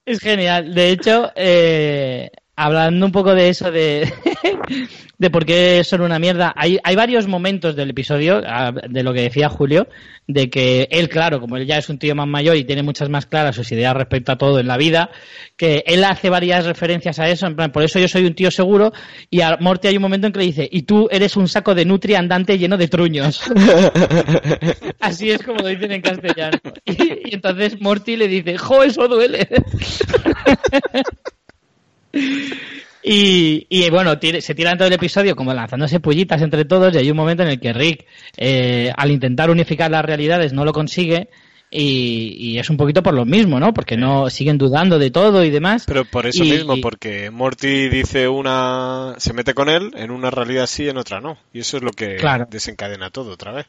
[0.07, 0.75] Es genial.
[0.75, 4.12] De hecho, eh, hablando un poco de eso, de,
[5.19, 8.40] de por qué son una mierda, hay, hay varios momentos del episodio,
[8.88, 9.88] de lo que decía Julio,
[10.27, 13.09] de que él, claro, como él ya es un tío más mayor y tiene muchas
[13.09, 15.11] más claras sus ideas respecto a todo en la vida,
[15.57, 18.51] que él hace varias referencias a eso, en plan, por eso yo soy un tío
[18.51, 18.93] seguro,
[19.31, 21.75] y a Morty hay un momento en que le dice, y tú eres un saco
[21.75, 23.43] de nutri andante lleno de truños.
[25.01, 26.59] Así es como lo dicen en castellano.
[26.85, 29.49] Y, y entonces Morty le dice, jo, eso duele.
[33.07, 37.16] Y, bueno, se tiran todo el episodio como lanzándose pullitas entre todos y hay un
[37.16, 41.29] momento en el que Rick, eh, al intentar unificar las realidades, no lo consigue.
[41.70, 43.74] Y, es un poquito por lo mismo, ¿no?
[43.74, 45.85] Porque no siguen dudando de todo y demás.
[45.87, 50.66] Pero por eso mismo, porque Morty dice una, se mete con él en una realidad
[50.66, 53.66] sí, en otra no, y eso es lo que desencadena todo otra vez.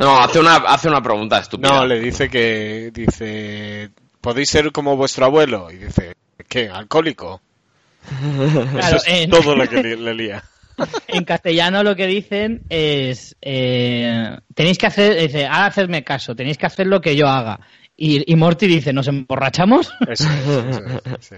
[0.00, 1.70] No, hace una, hace una pregunta estúpida.
[1.70, 3.90] No, le dice que, dice,
[4.20, 6.14] podéis ser como vuestro abuelo, y dice,
[6.48, 6.68] ¿qué?
[6.68, 7.40] ¿Alcohólico?
[8.78, 10.42] Eso es todo lo que le, lía.
[11.06, 16.58] En castellano lo que dicen es eh, tenéis que hacer, dice, ahora hacerme caso, tenéis
[16.58, 17.60] que hacer lo que yo haga.
[17.96, 19.92] Y, y Morty dice, ¿nos emborrachamos?
[20.08, 20.28] Eso,
[21.20, 21.36] sí.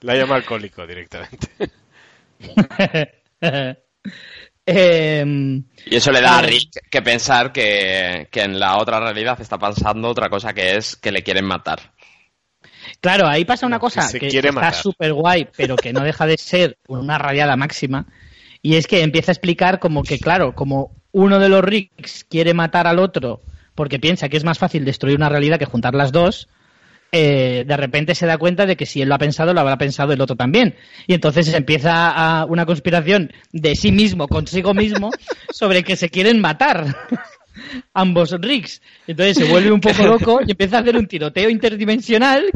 [0.00, 1.48] La llama alcohólico directamente.
[4.68, 9.40] Em, y eso le da a Rick que pensar que, que en la otra realidad
[9.40, 11.92] está pasando otra cosa que es que le quieren matar.
[13.00, 16.78] Claro, ahí pasa una cosa que, está súper guay, pero que no deja de ser
[16.88, 18.06] una rayada máxima.
[18.62, 22.54] Y es que empieza a explicar como que, claro, como uno de los Ricks quiere
[22.54, 23.42] matar al otro
[23.76, 26.48] porque piensa que es más fácil destruir una realidad que juntar las dos,
[27.12, 29.78] eh, de repente se da cuenta de que si él lo ha pensado, lo habrá
[29.78, 30.74] pensado el otro también.
[31.06, 35.10] Y entonces empieza a una conspiración de sí mismo, consigo mismo,
[35.52, 36.96] sobre que se quieren matar
[37.94, 38.80] ambos Ricks.
[39.06, 42.50] Entonces se vuelve un poco loco y empieza a hacer un tiroteo interdimensional.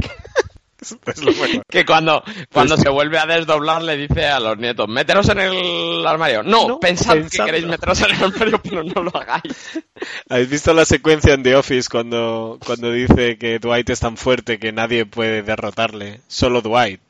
[1.68, 6.06] que cuando, cuando se vuelve a desdoblar le dice a los nietos, meteros en el
[6.06, 6.42] armario.
[6.42, 9.80] No, pensad que queréis meteros en el armario, pero no lo hagáis.
[10.28, 14.58] ¿Habéis visto la secuencia en The Office cuando, cuando dice que Dwight es tan fuerte
[14.58, 16.20] que nadie puede derrotarle?
[16.28, 17.00] Solo Dwight.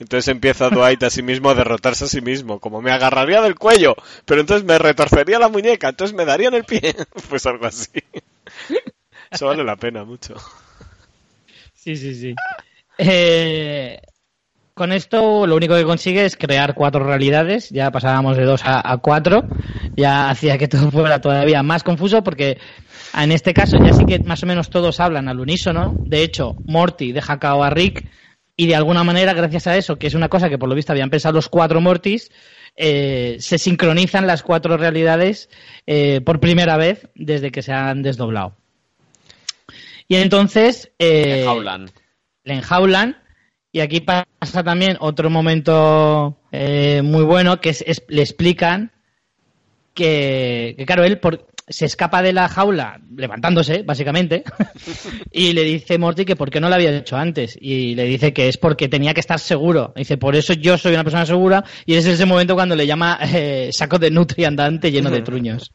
[0.00, 3.54] Entonces empieza Dwight a sí mismo a derrotarse a sí mismo, como me agarraría del
[3.54, 6.96] cuello, pero entonces me retorcería la muñeca, entonces me daría en el pie,
[7.28, 8.02] pues algo así.
[9.30, 10.34] Eso vale la pena mucho.
[11.74, 12.34] Sí, sí, sí.
[12.96, 14.00] Eh,
[14.72, 18.96] con esto lo único que consigue es crear cuatro realidades, ya pasábamos de dos a,
[19.02, 19.44] cuatro,
[19.96, 22.56] ya hacía que todo fuera todavía más confuso porque
[23.14, 26.56] en este caso ya sí que más o menos todos hablan al unísono, de hecho
[26.64, 28.08] Morty deja cao a Rick,
[28.60, 30.92] y de alguna manera, gracias a eso, que es una cosa que por lo visto
[30.92, 32.30] habían pensado los cuatro Mortis,
[32.76, 35.48] eh, se sincronizan las cuatro realidades
[35.86, 38.54] eh, por primera vez desde que se han desdoblado.
[40.08, 40.92] Y entonces...
[40.98, 41.90] Eh, le enjaulan.
[42.44, 43.16] Le enjaulan.
[43.72, 48.92] Y aquí pasa también otro momento muy bueno que es, le explican
[49.94, 54.44] que, que, claro, él, por, se escapa de la jaula levantándose, básicamente,
[55.32, 57.56] y le dice Morty que por qué no lo había hecho antes.
[57.60, 59.92] Y le dice que es porque tenía que estar seguro.
[59.96, 63.18] Dice, por eso yo soy una persona segura, y es ese momento cuando le llama
[63.32, 65.72] eh, saco de nutri andante lleno de truños.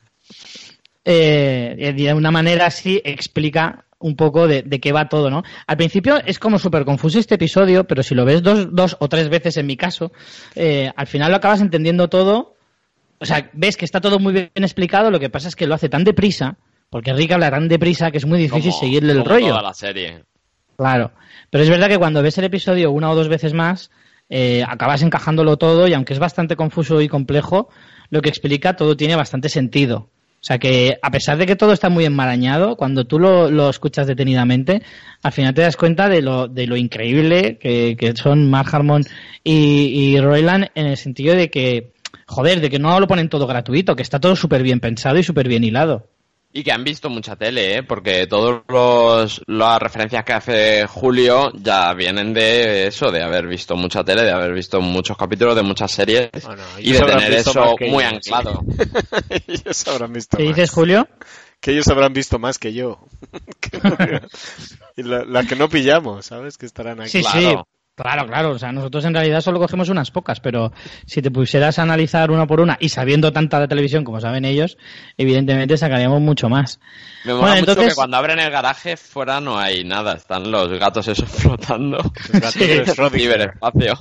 [1.04, 5.44] Eh, de una manera así explica un poco de, de qué va todo, ¿no?
[5.68, 9.08] Al principio es como súper confuso este episodio, pero si lo ves dos, dos o
[9.08, 10.12] tres veces en mi caso,
[10.56, 12.55] eh, al final lo acabas entendiendo todo.
[13.20, 15.76] O sea, ves que está todo muy bien explicado, lo que pasa es que lo
[15.76, 16.58] hace tan deprisa,
[16.90, 19.50] porque Rick habla tan deprisa que es muy difícil Como- seguirle el como rollo.
[19.50, 20.24] Toda la serie.
[20.78, 21.12] Claro,
[21.50, 23.90] pero es verdad que cuando ves el episodio una o dos veces más,
[24.30, 27.70] eh, acabas encajándolo todo y aunque es bastante confuso y complejo,
[28.10, 30.10] lo que explica todo tiene bastante sentido.
[30.42, 33.68] O sea que a pesar de que todo está muy enmarañado, cuando tú lo, lo
[33.70, 34.84] escuchas detenidamente,
[35.24, 39.04] al final te das cuenta de lo, de lo increíble que, que son Mark Harmon
[39.44, 39.54] y,
[40.14, 41.94] y Roiland en el sentido de que,
[42.28, 45.24] joder, de que no lo ponen todo gratuito, que está todo súper bien pensado y
[45.24, 46.08] súper bien hilado.
[46.58, 47.84] Y que han visto mucha tele, ¿eh?
[47.84, 54.06] Porque todas las referencias que hace Julio ya vienen de eso, de haber visto mucha
[54.06, 58.04] tele, de haber visto muchos capítulos de muchas series Bueno, y de tener eso muy
[58.04, 58.62] yo, anclado.
[59.48, 60.56] ellos habrán visto ¿Qué más.
[60.56, 61.10] dices, Julio?
[61.60, 63.00] Que ellos habrán visto más que yo.
[64.96, 66.58] y la, la que no pillamos, ¿sabes?
[66.58, 67.10] Que estarán aquí.
[67.10, 67.68] Sí, Claro.
[67.70, 67.75] sí.
[67.96, 68.52] Claro, claro.
[68.52, 70.74] O sea, nosotros en realidad solo cogemos unas pocas, pero
[71.06, 74.44] si te pusieras a analizar una por una y sabiendo tanta de televisión como saben
[74.44, 74.78] ellos,
[75.18, 76.80] evidentemente sacaríamos mucho más.
[77.24, 80.52] Me mola Bueno, mucho entonces- que cuando abren el garaje fuera no hay nada, están
[80.52, 81.98] los gatos esos flotando.
[82.00, 83.20] Los gatos de Schrödinger.
[83.20, 84.00] Ciberespacio.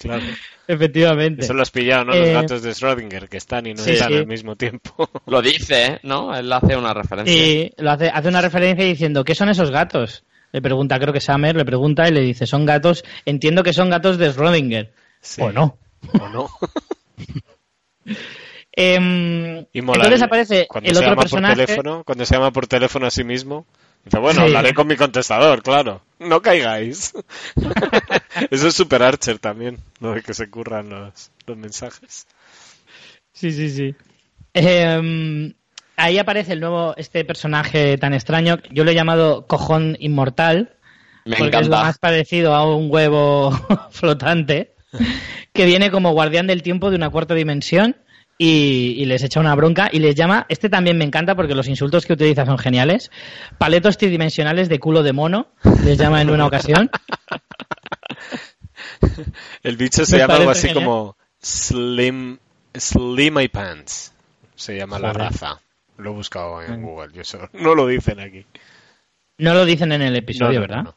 [0.00, 0.22] Claro.
[0.68, 1.44] Efectivamente.
[1.44, 2.14] Eso lo has pillado, ¿no?
[2.14, 4.14] Eh, Los gatos de Schrödinger, que están y no sí, están sí.
[4.18, 5.08] al mismo tiempo.
[5.26, 6.34] Lo dice, ¿no?
[6.34, 7.34] Él hace una referencia.
[7.34, 10.24] Y lo hace, hace una referencia diciendo, ¿qué son esos gatos?
[10.56, 13.90] Le pregunta, creo que Summer, le pregunta y le dice, son gatos, entiendo que son
[13.90, 14.90] gatos de Schrödinger.
[15.20, 15.42] Sí.
[15.42, 15.76] O no.
[16.18, 16.48] ¿O no?
[18.72, 21.56] Em, Y mola entonces aparece cuando el se otro llama personaje.
[21.56, 23.66] por teléfono, cuando se llama por teléfono a sí mismo,
[24.02, 24.46] dice, bueno, Sí.
[24.46, 26.00] hablaré con mi contestador, claro.
[26.20, 27.12] No caigáis.
[28.50, 32.26] Eso es Super Archer también, lo de que se curran los, los mensajes.
[33.34, 33.94] Sí, sí, sí.
[34.54, 35.52] Em,
[35.96, 38.58] ahí aparece el nuevo, este personaje tan extraño.
[38.70, 40.76] Yo lo he llamado cojón inmortal.
[41.24, 41.82] Me porque es lo encanta.
[41.84, 43.50] más parecido a un huevo
[43.90, 44.74] flotante.
[45.52, 47.96] Que viene como guardián del tiempo de una cuarta dimensión.
[48.38, 51.68] Y, y les echa una bronca y les llama, este también me encanta porque los
[51.68, 53.10] insultos que utiliza son geniales,
[53.56, 55.48] paletos tridimensionales de culo de mono,
[55.84, 56.90] les llama en una ocasión.
[59.62, 60.84] El bicho se Me llama algo así genial.
[60.84, 62.38] como Slim,
[62.74, 64.12] Slimmy Pants.
[64.54, 65.60] Se llama la raza.
[65.98, 68.44] Lo he buscado en Google, yo solo- no lo dicen aquí.
[69.38, 70.82] No lo dicen en el episodio, No, no, ¿verdad?
[70.84, 70.96] no.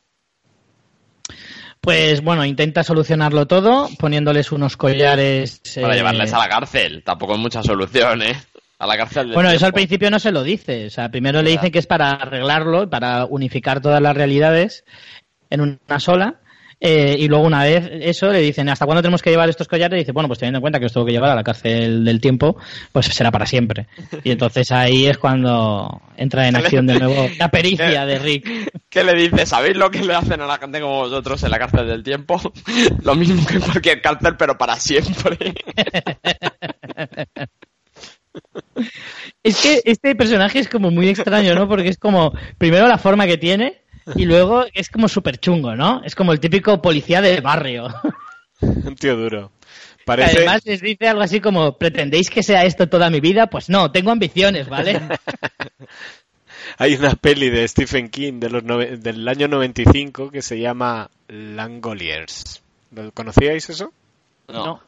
[1.82, 5.62] Pues bueno, intenta solucionarlo todo poniéndoles unos collares.
[5.76, 7.04] Para eh, llevarles a la cárcel.
[7.04, 8.36] Tampoco es mucha solución, ¿eh?
[8.80, 10.88] A la cárcel del Bueno, eso al principio no se lo dice.
[10.88, 11.62] O sea, primero le Ya.
[11.62, 14.84] dice que es para arreglarlo, para unificar todas las realidades
[15.50, 16.42] en una sola.
[16.82, 19.98] Eh, y luego una vez eso le dicen, ¿hasta cuándo tenemos que llevar estos collares?
[19.98, 22.06] Y dice, bueno, pues teniendo en cuenta que os tengo que llevar a la cárcel
[22.06, 22.58] del tiempo,
[22.94, 23.88] pues será para siempre.
[24.24, 28.72] Y entonces ahí es cuando entra en acción de nuevo la pericia de Rick.
[28.90, 29.46] ¿Qué le dice?
[29.46, 32.40] ¿Sabéis lo que le hacen a la gente como vosotros en la cárcel del tiempo?
[33.04, 35.38] lo mismo que en cualquier cárcel, pero para siempre.
[39.44, 41.68] Es que este personaje es como muy extraño, ¿no?
[41.68, 43.82] Porque es como, primero la forma que tiene
[44.16, 46.02] y luego es como súper chungo, ¿no?
[46.04, 47.88] Es como el típico policía del barrio.
[48.62, 49.52] Un tío duro.
[50.06, 53.48] Parece, Además les dice algo así como, ¿pretendéis que sea esto toda mi vida?
[53.48, 55.00] Pues no, tengo ambiciones, ¿vale?
[56.78, 61.10] hay una peli de Stephen King de los nove- del año 95 que se llama
[61.28, 62.62] Langoliers.
[62.92, 63.94] ¿Lo conocíais eso?
[64.48, 64.82] No.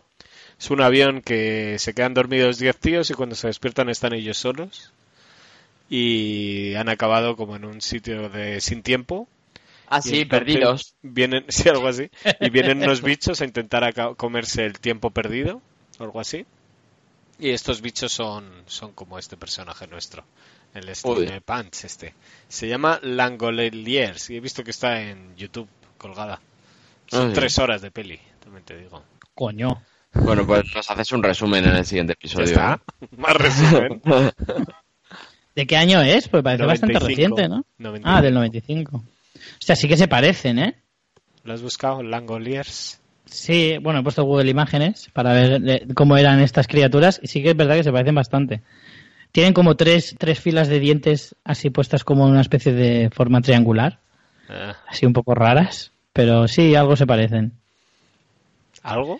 [0.60, 4.38] Es un avión que se quedan dormidos 10 tíos y cuando se despiertan están ellos
[4.38, 4.92] solos.
[5.94, 9.28] Y han acabado como en un sitio de sin tiempo.
[9.56, 10.96] Y Así, entonces perdidos.
[11.02, 12.10] Vienen, sí, algo así.
[12.40, 15.62] Y vienen unos bichos a intentar comerse el tiempo perdido,
[16.00, 16.46] o algo así.
[17.40, 20.24] Y estos bichos son, son como este personaje nuestro,
[20.74, 20.96] el.
[20.96, 22.14] Steve Punch este.
[22.48, 26.40] Se llama Langoliers y he visto que está en YouTube colgada.
[27.08, 27.34] Son Uy.
[27.34, 29.04] tres horas de peli, también te digo.
[29.36, 29.84] Coño.
[30.14, 32.46] Bueno, pues nos haces un resumen en el siguiente Ya episodio.
[32.46, 32.82] está.
[33.18, 34.02] Más resumen.
[35.62, 36.28] ¿De qué año es?
[36.28, 37.36] Pues parece bastante 95.
[37.36, 37.64] reciente, ¿no?
[37.78, 38.10] 95.
[38.12, 38.98] Ah, del 95.
[38.98, 39.04] O
[39.60, 40.76] sea, sí que se parecen, ¿eh?
[41.44, 42.02] ¿Lo has buscado?
[42.02, 43.00] Langoliers.
[43.26, 47.52] Sí, bueno, he puesto Google Imágenes para ver cómo eran estas criaturas y sí que
[47.52, 48.64] es verdad que se parecen bastante.
[49.32, 53.42] Tienen como tres, tres filas de dientes así puestas como en una especie de forma
[53.42, 54.00] triangular,
[54.50, 57.54] Ah, así un poco raras, pero sí, algo se parecen.
[58.82, 59.20] ¿Algo?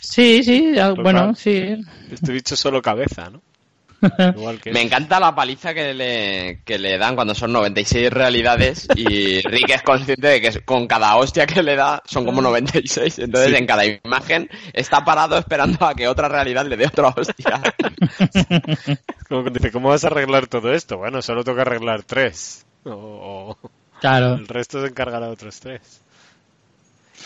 [0.00, 1.84] Sí, sí, Pues bueno, sí.
[2.12, 3.42] Este bicho solo cabeza, ¿no?
[4.34, 8.86] Igual que Me encanta la paliza que le, que le dan cuando son 96 realidades
[8.94, 13.18] y Rick es consciente de que con cada hostia que le da son como 96.
[13.20, 13.56] Entonces Sí.
[13.56, 17.60] en cada imagen está parado esperando a que otra realidad le dé otra hostia.
[19.28, 20.98] Como que dice, ¿cómo vas a arreglar todo esto?
[20.98, 22.64] Bueno, solo toca arreglar tres.
[22.84, 23.70] O, o
[24.00, 24.34] Claro.
[24.34, 26.00] el resto se encargará de otros tres.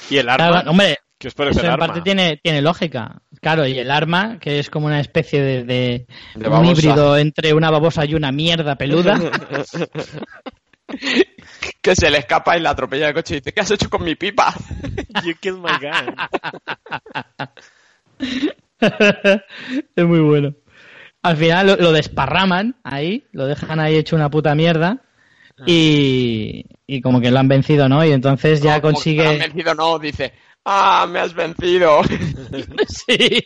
[0.09, 0.51] ¿Y el arma?
[0.51, 1.87] Claro, hombre, ¿Qué os parece eso el en arma?
[1.87, 3.21] parte tiene, tiene lógica.
[3.43, 6.73] Claro, y el arma, que es como una especie de, de- De un babosa.
[6.73, 9.21] híbrido entre una babosa y una mierda peluda.
[11.81, 14.03] Que se le escapa y la atropella el coche y dice, ¿qué has hecho con
[14.03, 14.53] mi pipa?
[15.25, 16.17] You killed my gun.
[19.97, 20.55] es muy bueno.
[21.23, 25.03] Al final lo, lo desparraman ahí, lo dejan ahí hecho una puta mierda.
[25.67, 28.03] Y, y como que lo han vencido, ¿no?
[28.05, 29.39] Y entonces ya No, que me han consigue.
[29.39, 30.33] vencido, no, dice,
[30.65, 32.03] ah, me has vencido.
[32.89, 33.43] sí.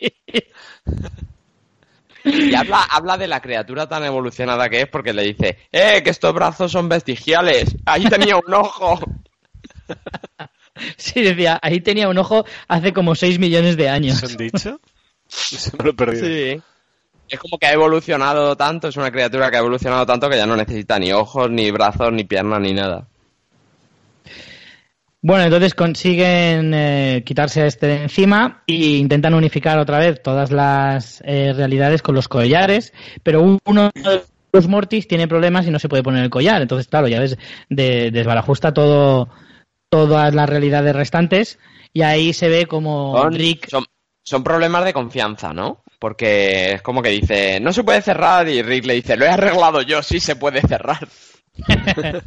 [2.23, 6.09] Y habla, habla de la criatura tan evolucionada que es porque le dice, eh, que
[6.09, 7.75] estos brazos son vestigiales.
[7.85, 8.99] Ahí tenía un ojo.
[10.97, 14.17] Sí, decía, ahí tenía un ojo hace como 6 millones de años.
[14.17, 14.79] ¿Se han dicho?
[15.27, 16.25] Se me lo he perdido.
[16.25, 16.61] Sí.
[17.29, 20.45] Es como que ha evolucionado tanto, es una criatura que ha evolucionado tanto que ya
[20.45, 23.07] no necesita ni ojos, ni brazos, ni piernas, ni nada.
[25.27, 30.51] Bueno, entonces consiguen eh, quitarse a este de encima e intentan unificar otra vez todas
[30.51, 34.21] las eh, realidades con los collares, pero uno de
[34.53, 36.61] los Mortis tiene problemas y no se puede poner el collar.
[36.61, 39.27] Entonces, claro, ya ves, de- desbarajusta todo,
[39.89, 41.57] todas las realidades restantes
[41.91, 43.67] y ahí se ve como Son, Rick...
[43.67, 43.85] son,
[44.21, 45.83] son problemas de confianza, ¿no?
[45.97, 49.29] Porque es como que dice, no se puede cerrar y Rick le dice, lo he
[49.29, 51.07] arreglado yo, sí se puede cerrar.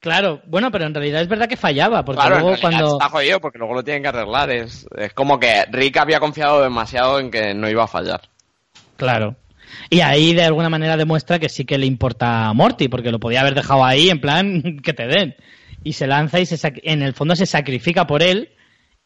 [0.00, 2.92] Claro, bueno, pero en realidad es verdad que fallaba, porque claro, luego cuando...
[2.94, 4.50] está jodido porque luego lo tienen que arreglar.
[4.50, 8.22] Es, es como que Rick había confiado demasiado en que no iba a fallar.
[8.96, 9.36] Claro.
[9.90, 13.20] Y ahí de alguna manera demuestra que sí que le importa a Morty, porque lo
[13.20, 15.36] podía haber dejado ahí en plan que te den.
[15.84, 18.50] Y se lanza y se sac- en el fondo se sacrifica por él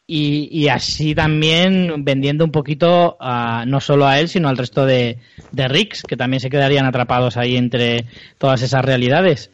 [0.07, 4.85] y, y así también vendiendo un poquito a- no solo a él, sino al resto
[4.85, 5.17] de,
[5.51, 8.05] de Ricks, que también se quedarían atrapados ahí entre
[8.37, 9.51] todas esas realidades.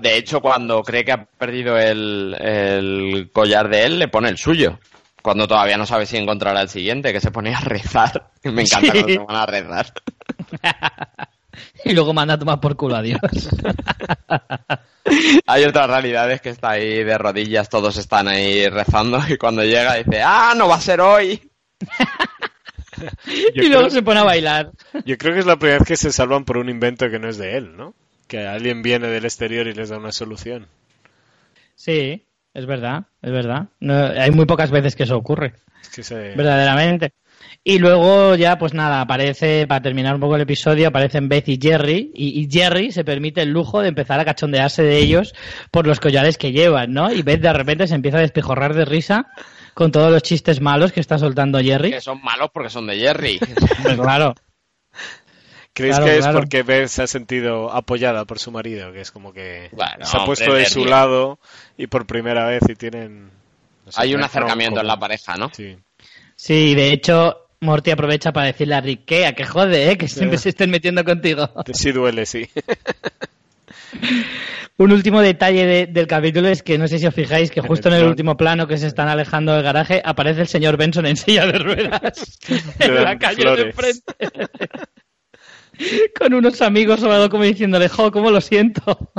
[0.00, 4.38] De hecho, cuando cree que ha perdido el, el collar de él, le pone el
[4.38, 4.78] suyo.
[5.22, 8.30] Cuando todavía no sabe si encontrará el siguiente, que se pone a rezar.
[8.44, 9.00] Me encanta Sí.
[9.02, 9.92] cuando se van a rezar.
[11.84, 13.20] y luego manda a tomar por culo a Dios.
[15.46, 19.94] Hay otras realidades que está ahí de rodillas, todos están ahí rezando y cuando llega
[19.94, 21.50] dice, ¡ah, no va a ser hoy!
[23.26, 24.70] Y luego creo- se pone a bailar.
[25.04, 27.28] Yo creo que es la primera vez que se salvan por un invento que no
[27.28, 27.94] es de él, ¿no?
[28.26, 30.66] Que alguien viene del exterior y les da una solución.
[31.74, 32.24] Sí,
[32.54, 33.66] es verdad, es verdad.
[33.80, 35.54] No, hay muy pocas veces que eso ocurre.
[35.82, 36.14] Es que se...
[36.34, 37.12] verdaderamente.
[37.62, 41.58] Y luego ya, pues nada, aparece, para terminar un poco el episodio, aparecen Beth y
[41.60, 45.34] Jerry, y, y Jerry se permite el lujo de empezar a cachondearse de ellos
[45.70, 47.12] por los collares que llevan, ¿no?
[47.12, 49.26] Y Beth de repente se empieza a despijorrar de risa
[49.74, 51.90] con todos los chistes malos que está soltando Jerry.
[51.90, 53.38] Que son malos porque son de Jerry.
[53.82, 54.34] Pues claro.
[55.76, 56.38] ¿Creéis Claro, que es claro.
[56.38, 58.92] porque Beth se ha sentido apoyada por su marido?
[58.94, 60.90] Que es como que Bueno, se ha hombre, puesto de Beth su bien.
[60.90, 61.38] lado
[61.76, 63.26] y por primera vez y tienen...
[63.84, 65.50] no sé, Hay un acercamiento en la como- pareja, ¿no?
[65.54, 65.76] Sí.
[66.34, 69.98] Sí, de hecho, Morty aprovecha para decirle a Rick que, a que jode, ¿eh?
[69.98, 71.50] Que siempre se estén metiendo contigo.
[71.74, 72.48] Sí duele, sí.
[74.78, 77.66] Un último detalle de- del capítulo es que no sé si os fijáis que En
[77.66, 80.76] justo el en el último plano que se están alejando del garaje aparece el señor
[80.76, 82.38] Benson en silla de ruedas
[82.78, 84.14] en la calle de enfrente.
[86.18, 89.10] Con unos amigos o algo como diciéndole, jo, cómo lo siento.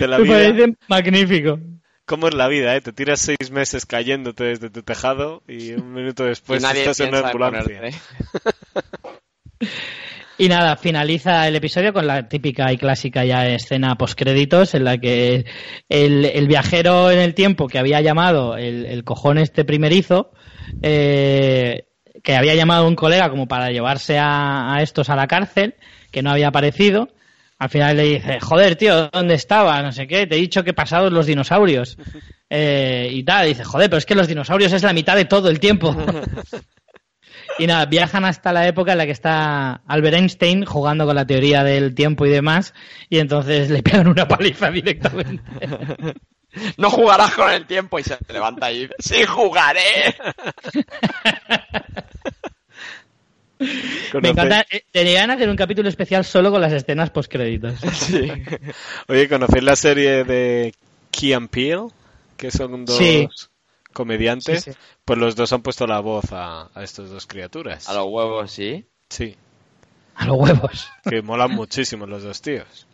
[0.00, 1.58] La Me vida, parece magnífico.
[2.04, 2.80] ¿Cómo es la vida, eh?
[2.80, 7.28] Te tiras seis meses cayéndote desde tu tejado y un minuto después estás en una
[7.28, 7.62] ambulancia.
[7.64, 7.98] ponerte.
[10.40, 14.96] Y nada, finaliza el episodio con la típica y clásica ya escena postcréditos en la
[14.96, 15.46] que
[15.88, 20.30] el, el viajero en el tiempo que había llamado el, el cojón este primerizo,
[20.80, 21.87] eh,
[22.22, 25.74] que había llamado a un colega como para llevarse a, a estos a la cárcel,
[26.10, 27.08] que no había aparecido,
[27.58, 29.82] al final le dice, joder, tío, ¿dónde estaba?
[29.82, 31.96] No sé qué, te he dicho que pasados los dinosaurios.
[32.50, 35.50] Eh, y tal, dice, joder, pero es que los dinosaurios es la mitad de todo
[35.50, 35.94] el tiempo.
[37.58, 41.26] Y nada, viajan hasta la época en la que está Albert Einstein jugando con la
[41.26, 42.72] teoría del tiempo y demás,
[43.10, 45.42] y entonces le pegan una paliza directamente.
[46.78, 50.16] No jugarás con el tiempo y se levanta y dice, ¡Sí jugaré!
[54.22, 57.74] Me encanta, eh, deberían hacer un capítulo especial solo con las escenas postcréditos.
[57.92, 58.30] Sí.
[59.08, 60.72] Oye, ¿conocéis la serie de
[61.10, 61.88] Key and Peele?
[62.36, 63.28] Que son dos Sí.
[63.92, 64.62] comediantes.
[64.64, 64.78] Sí, sí.
[65.04, 67.88] Pues los dos han puesto la voz a, a estas dos criaturas.
[67.88, 68.86] A los huevos, sí.
[69.10, 69.36] Sí,
[70.14, 70.88] A los huevos.
[71.08, 72.86] que molan muchísimo los dos tíos.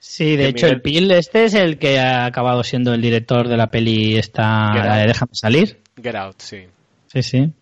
[0.00, 3.48] Sí, de hecho Miguel- el Pil este es el que ha acabado siendo el director
[3.48, 5.06] de la peli esta, la de.
[5.08, 5.80] Déjame salir.
[6.00, 6.66] Get Out, sí.
[7.12, 7.52] Sí, sí.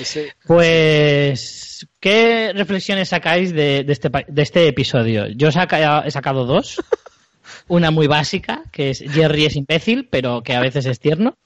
[0.00, 5.26] Ese- Pues ¿qué reflexiones sacáis de, este, de este episodio?
[5.28, 6.82] Yo he sacado dos.
[7.68, 11.36] Una muy básica, que es Jerry es imbécil, pero que a veces es tierno.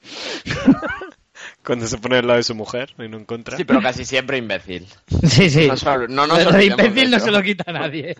[1.65, 3.57] Cuando se pone al lado de su mujer y no encuentra.
[3.57, 4.87] Sí, pero casi siempre imbécil.
[5.27, 5.69] Sí, sí.
[6.09, 8.15] No, no, imbécil no se lo quita a nadie.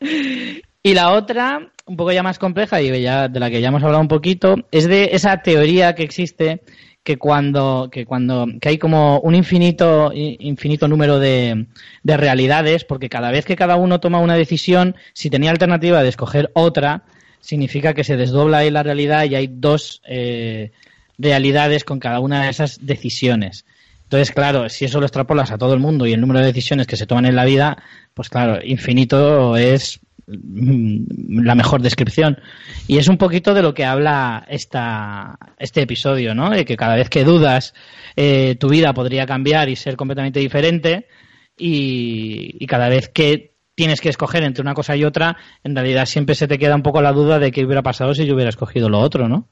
[0.00, 3.82] Y la otra, un poco ya más compleja y ya de la que ya hemos
[3.82, 6.62] hablado un poquito, es de esa teoría que existe
[7.02, 11.66] que cuando, que cuando, que hay como un infinito, infinito número de,
[12.02, 16.10] de realidades, porque cada vez que cada uno toma una decisión, si tenía alternativa de
[16.10, 17.04] escoger otra,
[17.40, 20.72] significa que se desdobla ahí la realidad y hay dos eh,
[21.18, 23.64] realidades con cada una de esas decisiones.
[24.10, 26.86] Entonces, claro, si eso lo extrapolas a todo el mundo y el número de decisiones
[26.86, 27.82] que se toman en la vida,
[28.12, 30.00] pues claro, infinito es
[30.32, 32.38] Mm, la mejor descripción.
[32.86, 36.50] Y es un poquito de lo que habla esta, este episodio, ¿no?
[36.50, 37.74] De que cada vez que dudas,
[38.16, 41.08] eh, tu vida podría cambiar y ser completamente diferente.
[41.56, 46.34] Y, cada vez que tienes que escoger entre una cosa y otra, en realidad siempre
[46.34, 48.88] se te queda un poco la duda de qué hubiera pasado si yo hubiera escogido
[48.88, 49.48] lo otro, ¿no?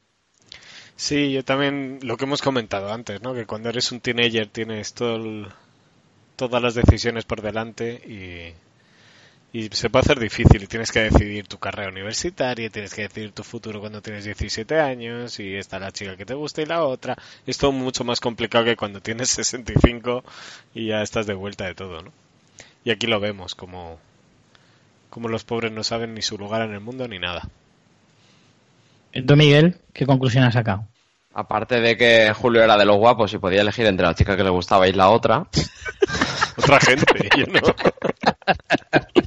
[0.99, 3.33] Sí, yo también, lo que hemos comentado antes, ¿no?
[3.33, 5.47] Que cuando eres un teenager tienes todo
[6.35, 8.53] todas las decisiones por delante y
[9.51, 13.31] y se puede hacer difícil y tienes que decidir tu carrera universitaria, tienes que decidir
[13.31, 16.83] tu futuro cuando tienes 17 años y está la chica que te gusta y la
[16.83, 17.17] otra.
[17.47, 20.23] Es todo mucho más complicado que cuando tienes 65
[20.75, 22.11] y ya estás de vuelta de todo, ¿no?
[22.83, 23.99] Y aquí lo vemos, como,
[25.09, 27.49] como los pobres no saben ni su lugar en el mundo ni nada.
[29.11, 30.87] Entonces, Miguel, ¿qué conclusión has sacado?
[31.33, 34.43] Aparte de que Julio era de los guapos y podía elegir entre la chica que
[34.43, 35.47] le gustaba y la otra.
[36.57, 37.61] Otra gente, yo no.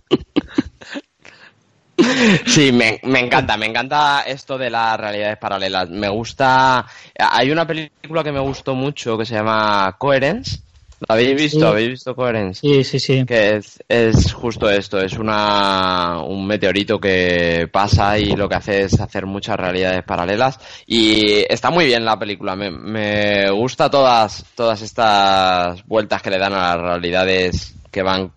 [2.46, 5.88] Sí, me, encanta, me encanta esto de las realidades paralelas.
[5.88, 6.84] Me gusta.
[7.18, 10.60] Hay una película que me gustó mucho que se llama Coherence.
[11.08, 11.66] ¿La habéis visto?
[11.66, 12.60] ¿Habéis visto Coherence?
[12.60, 13.24] Sí, sí, sí.
[13.24, 18.82] Que es, es justo esto, es una, un meteorito que pasa y lo que hace
[18.82, 20.58] es hacer muchas realidades paralelas.
[20.86, 26.38] Y está muy bien la película, me, me gusta todas, todas estas vueltas que le
[26.38, 28.32] dan a las realidades que van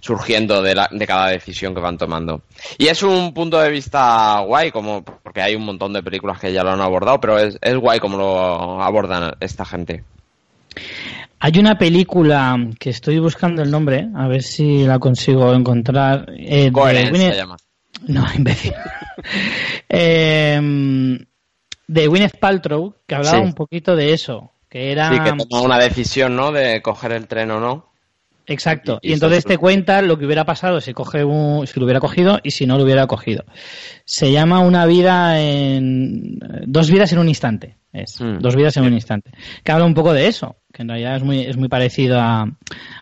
[0.00, 2.42] surgiendo de, la, de cada decisión que van tomando.
[2.76, 6.52] Y es un punto de vista guay, como porque hay un montón de películas que
[6.52, 10.04] ya lo han abordado, pero es, es guay como lo abordan esta gente.
[11.44, 16.24] Hay una película que estoy buscando el nombre, a ver si la consigo encontrar.
[16.38, 17.58] Eh, de se llama.
[18.06, 18.72] No, imbécil.
[19.90, 20.58] eh,
[21.86, 24.52] de Gwyneth Paltrow, que hablaba un poquito de eso.
[24.70, 25.10] Que era...
[25.10, 26.50] Sí, que tomó una decisión, ¿no?
[26.50, 27.92] De coger el tren o no.
[28.46, 28.98] Exacto.
[29.02, 32.40] Y, entonces te cuenta lo que hubiera pasado si coge un, si lo hubiera cogido
[32.42, 33.44] y si no lo hubiera cogido.
[34.06, 37.76] Se llama una vida en dos vidas en un instante.
[37.94, 38.38] Es mm.
[38.40, 39.30] dos vidas en un instante.
[39.62, 42.42] Que habla un poco de eso, que en realidad es muy, es muy parecido a,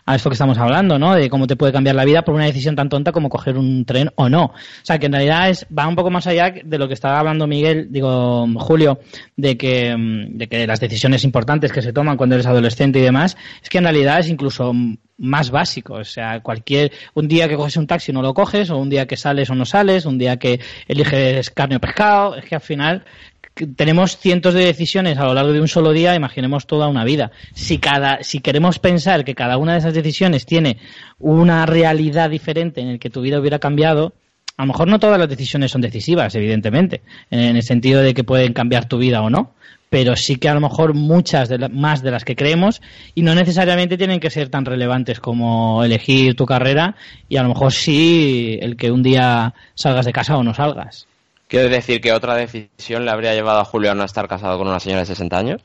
[0.05, 1.15] a esto que estamos hablando, ¿no?
[1.15, 3.85] De cómo te puede cambiar la vida por una decisión tan tonta como coger un
[3.85, 4.45] tren o no.
[4.45, 7.19] O sea, que en realidad es, va un poco más allá de lo que estaba
[7.19, 8.99] hablando Miguel, digo, Julio,
[9.35, 9.95] de que,
[10.29, 13.79] de que las decisiones importantes que se toman cuando eres adolescente y demás, es que
[13.79, 14.73] en realidad es incluso
[15.17, 15.95] más básico.
[15.95, 19.07] O sea, cualquier, un día que coges un taxi no lo coges, o un día
[19.07, 22.61] que sales o no sales, un día que eliges carne o pescado, es que al
[22.61, 23.05] final
[23.53, 27.31] tenemos cientos de decisiones a lo largo de un solo día, imaginemos toda una vida.
[27.53, 30.77] Si cada, si queremos pensar que cada una de esas decisiones tiene
[31.19, 34.13] una realidad diferente en el que tu vida hubiera cambiado,
[34.57, 37.01] a lo mejor no todas las decisiones son decisivas, evidentemente,
[37.31, 39.53] en el sentido de que pueden cambiar tu vida o no,
[39.89, 42.81] pero sí que a lo mejor muchas de más de las que creemos
[43.13, 46.95] y no necesariamente tienen que ser tan relevantes como elegir tu carrera
[47.29, 51.07] y a lo mejor sí el que un día salgas de casa o no salgas.
[51.47, 54.67] ¿Quiere decir que otra decisión le habría llevado a Julio a no estar casado con
[54.67, 55.61] una señora de 60 años?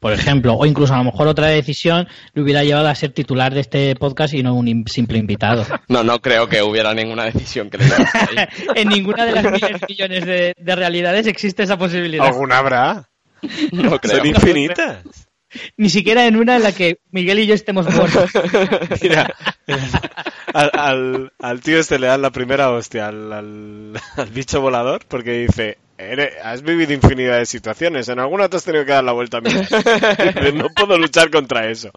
[0.00, 3.52] Por ejemplo, o incluso a lo mejor otra decisión le hubiera llevado a ser titular
[3.52, 5.64] de este podcast y no un simple invitado.
[5.88, 8.48] No, no creo que hubiera ninguna decisión que le llevara ahí.
[8.76, 12.26] en ninguna de las miles millones de, realidades existe esa posibilidad.
[12.26, 13.10] ¿Alguna habrá?
[13.72, 14.18] No creo.
[14.18, 15.28] Son infinitas.
[15.76, 18.30] Ni siquiera en una en la que Miguel y yo estemos muertos.
[19.02, 19.34] Mira,
[20.52, 23.94] al, al, tío este le dan la primera hostia al, al,
[24.32, 25.78] bicho volador porque dice,
[26.42, 29.40] has vivido infinidad de situaciones, en alguna te has tenido que dar la vuelta a
[29.40, 29.50] mí.
[30.54, 31.90] no puedo luchar contra eso.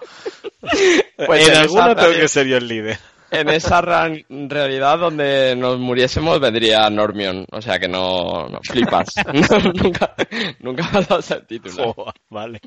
[1.25, 2.97] Pues en, alguna tengo que ser yo el líder.
[3.33, 9.15] En esa realidad donde nos muriésemos vendría Normion, o sea que no, no flipas.
[9.73, 10.13] nunca,
[10.59, 11.95] nunca vas a ser título.
[12.29, 12.61] vale.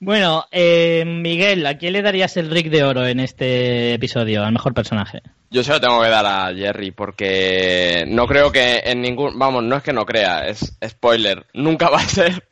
[0.00, 4.52] Bueno, eh, Miguel, ¿a quién le darías el Rick de Oro en este episodio, al
[4.52, 5.22] mejor personaje?
[5.50, 9.38] Yo se lo tengo que dar a Jerry porque no creo que en ningún...
[9.38, 11.46] Vamos, no es que no crea, es spoiler.
[11.52, 12.46] Nunca va a ser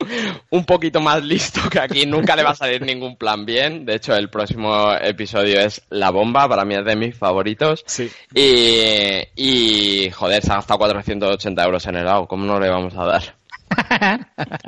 [0.50, 3.84] un poquito más listo que aquí, nunca le va a salir ningún plan bien.
[3.84, 7.84] De hecho, el próximo episodio es La Bomba, para mí es de mis favoritos.
[7.86, 8.10] Sí.
[8.34, 13.04] Y, y joder, se ha gastado 480 euros en helado, ¿cómo no le vamos a
[13.04, 13.36] dar?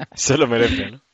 [0.14, 1.07] Se lo merece, ¿no?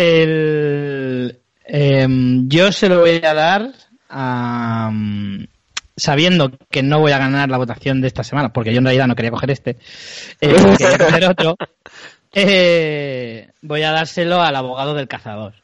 [0.00, 3.72] El, em, yo se lo voy a dar
[4.08, 4.92] a,
[5.96, 9.08] sabiendo que no voy a ganar la votación de esta semana, porque yo en realidad
[9.08, 9.70] no quería coger este,
[10.40, 11.56] eh, quería coger otro,
[12.32, 15.54] eh, voy a dárselo al abogado del cazador.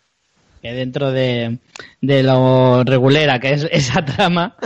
[0.60, 1.58] Que dentro de,
[2.00, 4.56] de lo regulera que es esa trama,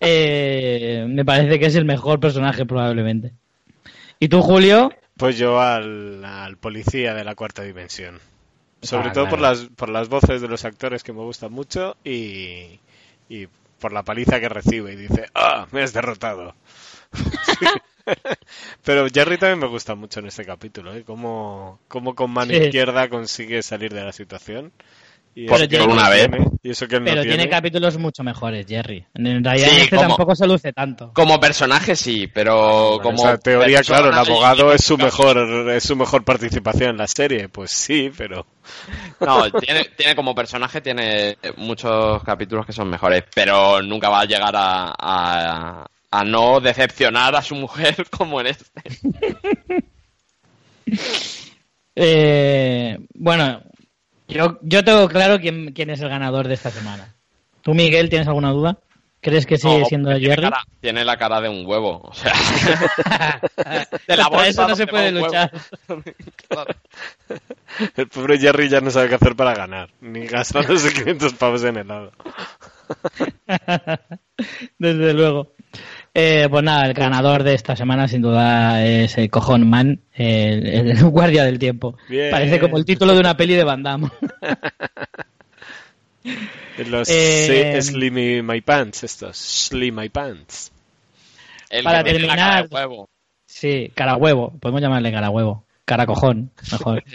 [0.00, 3.32] eh, me parece que es el mejor personaje probablemente.
[4.20, 4.92] ¿Y tú, Julio?
[5.16, 8.20] Pues yo al, al policía de la cuarta dimensión.
[8.84, 11.96] Sobre Ah, todo por las, por las voces de los actores que me gustan mucho
[12.04, 12.80] y,
[13.28, 13.46] y
[13.80, 15.66] por la paliza que recibe y dice, ¡ah!
[15.72, 16.54] Me has derrotado.
[18.84, 21.04] Pero Jerry también me gusta mucho en este capítulo, ¿eh?
[21.04, 22.54] Cómo, cómo con mano Sí.
[22.54, 24.72] izquierda consigue salir de la situación.
[25.36, 26.30] Y por él no una vez.
[26.30, 27.50] tiene, y eso que él no Pero tiene tiene.
[27.50, 29.04] capítulos mucho mejores, Jerry.
[29.14, 31.12] En realidad Sí, este como- tampoco se luce tanto.
[31.12, 33.16] Como personaje sí, pero Bueno, como...
[33.18, 35.36] esa teoría, claro, el abogado es su mejor
[35.70, 38.46] es su mejor participación en la serie, pues sí, pero
[39.20, 44.24] No, tiene, tiene como personaje, tiene muchos capítulos que son mejores, pero nunca va a
[44.26, 48.80] llegar a, a, a no decepcionar a su mujer como en este.
[51.96, 53.62] Eh, bueno,
[54.28, 57.14] yo, yo tengo claro quién, quién es el ganador de esta semana.
[57.62, 58.78] ¿Tú, Miguel, tienes alguna duda?
[59.20, 60.42] ¿Crees que sigue No, siendo tiene Jerry?
[60.42, 62.34] cara- tiene la cara de un huevo, o sea...
[64.06, 65.50] de la bolsa eso no se puede luchar.
[66.46, 66.74] Claro.
[67.96, 71.78] el pobre Jerry ya no sabe qué hacer para ganar, ni gastándose 500 pavos en
[71.78, 72.12] helado.
[74.78, 75.52] Desde luego.
[76.16, 80.66] Eh, pues nada, el ganador de esta semana sin duda es el Cojón Man, el,
[80.66, 81.96] el guardia del tiempo.
[82.08, 82.30] Bien.
[82.30, 84.08] Parece como el título de una peli de Van Damme.
[86.88, 90.72] Los Eh, Slimy My Pants, estos, Slim My Pants.
[91.70, 93.08] El Para cara terminar- huevo.
[93.46, 94.52] Sí, cara huevo.
[94.60, 95.64] Podemos llamarle cara huevo.
[95.84, 97.02] Cara cojón, mejor.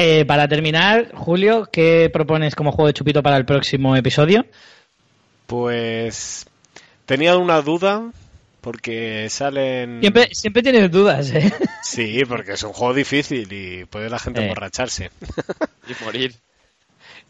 [0.00, 4.46] Eh, para terminar, Julio, ¿qué propones como juego de chupito para el próximo episodio?
[5.48, 6.46] Pues
[7.08, 8.12] tenía una duda
[8.60, 11.52] porque salen Siempre, siempre tienes dudas, ¿eh?
[11.82, 14.42] Sí, porque es un juego difícil y puede la gente Eh.
[14.44, 15.10] emborracharse.
[15.88, 16.34] Y morir.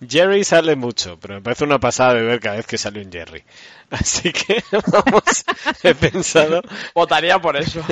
[0.09, 3.11] Jerry sale mucho, pero me parece una pasada de ver cada vez que sale un
[3.11, 3.43] Jerry.
[3.91, 5.45] Así que vamos,
[5.83, 6.63] he pensado
[6.95, 7.85] Votaría por eso.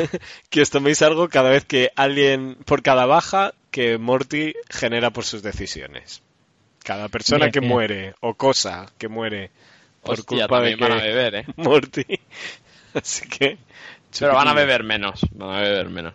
[0.51, 5.25] que os toméis algo cada vez que alguien, por cada baja que Morty genera por
[5.25, 6.23] sus decisiones.
[6.85, 7.73] Cada persona Bien, que bien.
[7.73, 9.51] muere o cosa que muere
[10.07, 11.45] por Hostia, culpa de también van a que beber, ¿eh?
[11.57, 12.05] Morty.
[12.95, 13.59] Así que.
[14.19, 15.21] Pero van a beber menos.
[15.33, 16.15] Van a beber menos.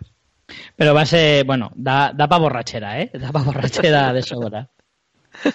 [0.76, 3.10] Pero va a ser, bueno, da, da para borrachera, ¿eh?
[3.14, 4.68] Da para borrachera de sobra.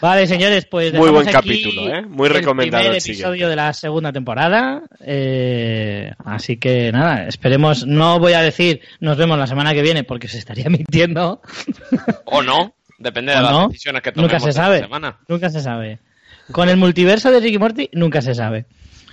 [0.00, 2.00] Vale, señores, pues Muy buen aquí capítulo, ¿eh?
[2.02, 3.50] Muy el recomendado primer el episodio siguiente.
[3.50, 4.82] de la segunda temporada.
[5.00, 7.86] eh, así que nada, esperemos.
[7.86, 11.42] No voy a decir nos vemos la semana que viene porque se estaría mintiendo.
[12.24, 12.74] O no.
[12.98, 13.68] Depende de ¿O las no?
[13.68, 14.78] decisiones que tomemos Nunca se esta sabe.
[14.80, 15.18] semana.
[15.28, 15.98] Nunca se sabe.
[16.52, 18.66] Con el multiverso de Ricky Morty nunca se sabe.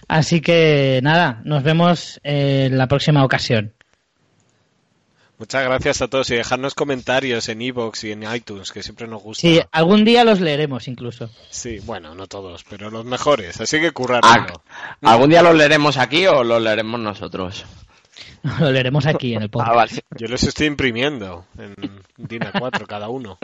[0.08, 3.74] Así que nada, nos vemos en la próxima ocasión.
[5.40, 9.22] Muchas gracias a todos y dejarnos comentarios en iVoox y en iTunes, que siempre nos
[9.22, 9.42] gusta.
[9.42, 11.30] Sí, algún día los leeremos incluso.
[11.52, 13.62] Sí, bueno, no todos, pero los mejores.
[13.62, 14.64] Así que Ah, currárnoslo.
[15.04, 17.66] ¿Algún día los leeremos aquí o los leeremos nosotros?
[18.60, 19.72] Lo leeremos aquí en el podcast.
[19.72, 19.92] Ah, vale.
[20.18, 21.76] Yo los estoy imprimiendo en
[22.18, 23.38] DIN A4 cada uno.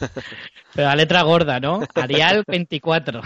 [0.74, 1.82] Pero la letra gorda, ¿no?
[1.94, 3.22] Arial 24.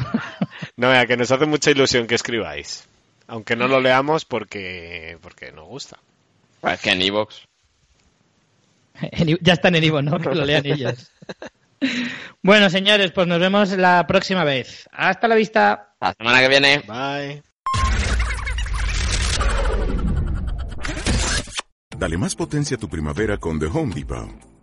[0.77, 2.87] No, vea, que nos hace mucha ilusión que escribáis.
[3.27, 5.99] Aunque no lo leamos porque, porque nos gusta.
[6.62, 7.43] Es que en Evox.
[9.41, 10.19] Ya están en Ivo, ¿no?
[10.19, 11.12] Que lo lean ellos.
[12.43, 14.89] Bueno, señores, pues nos vemos la próxima vez.
[14.93, 15.95] Hasta la vista.
[16.01, 16.83] La semana que viene.
[16.87, 17.43] Bye.
[21.97, 24.47] Dale más potencia a tu primavera con The Home Depot.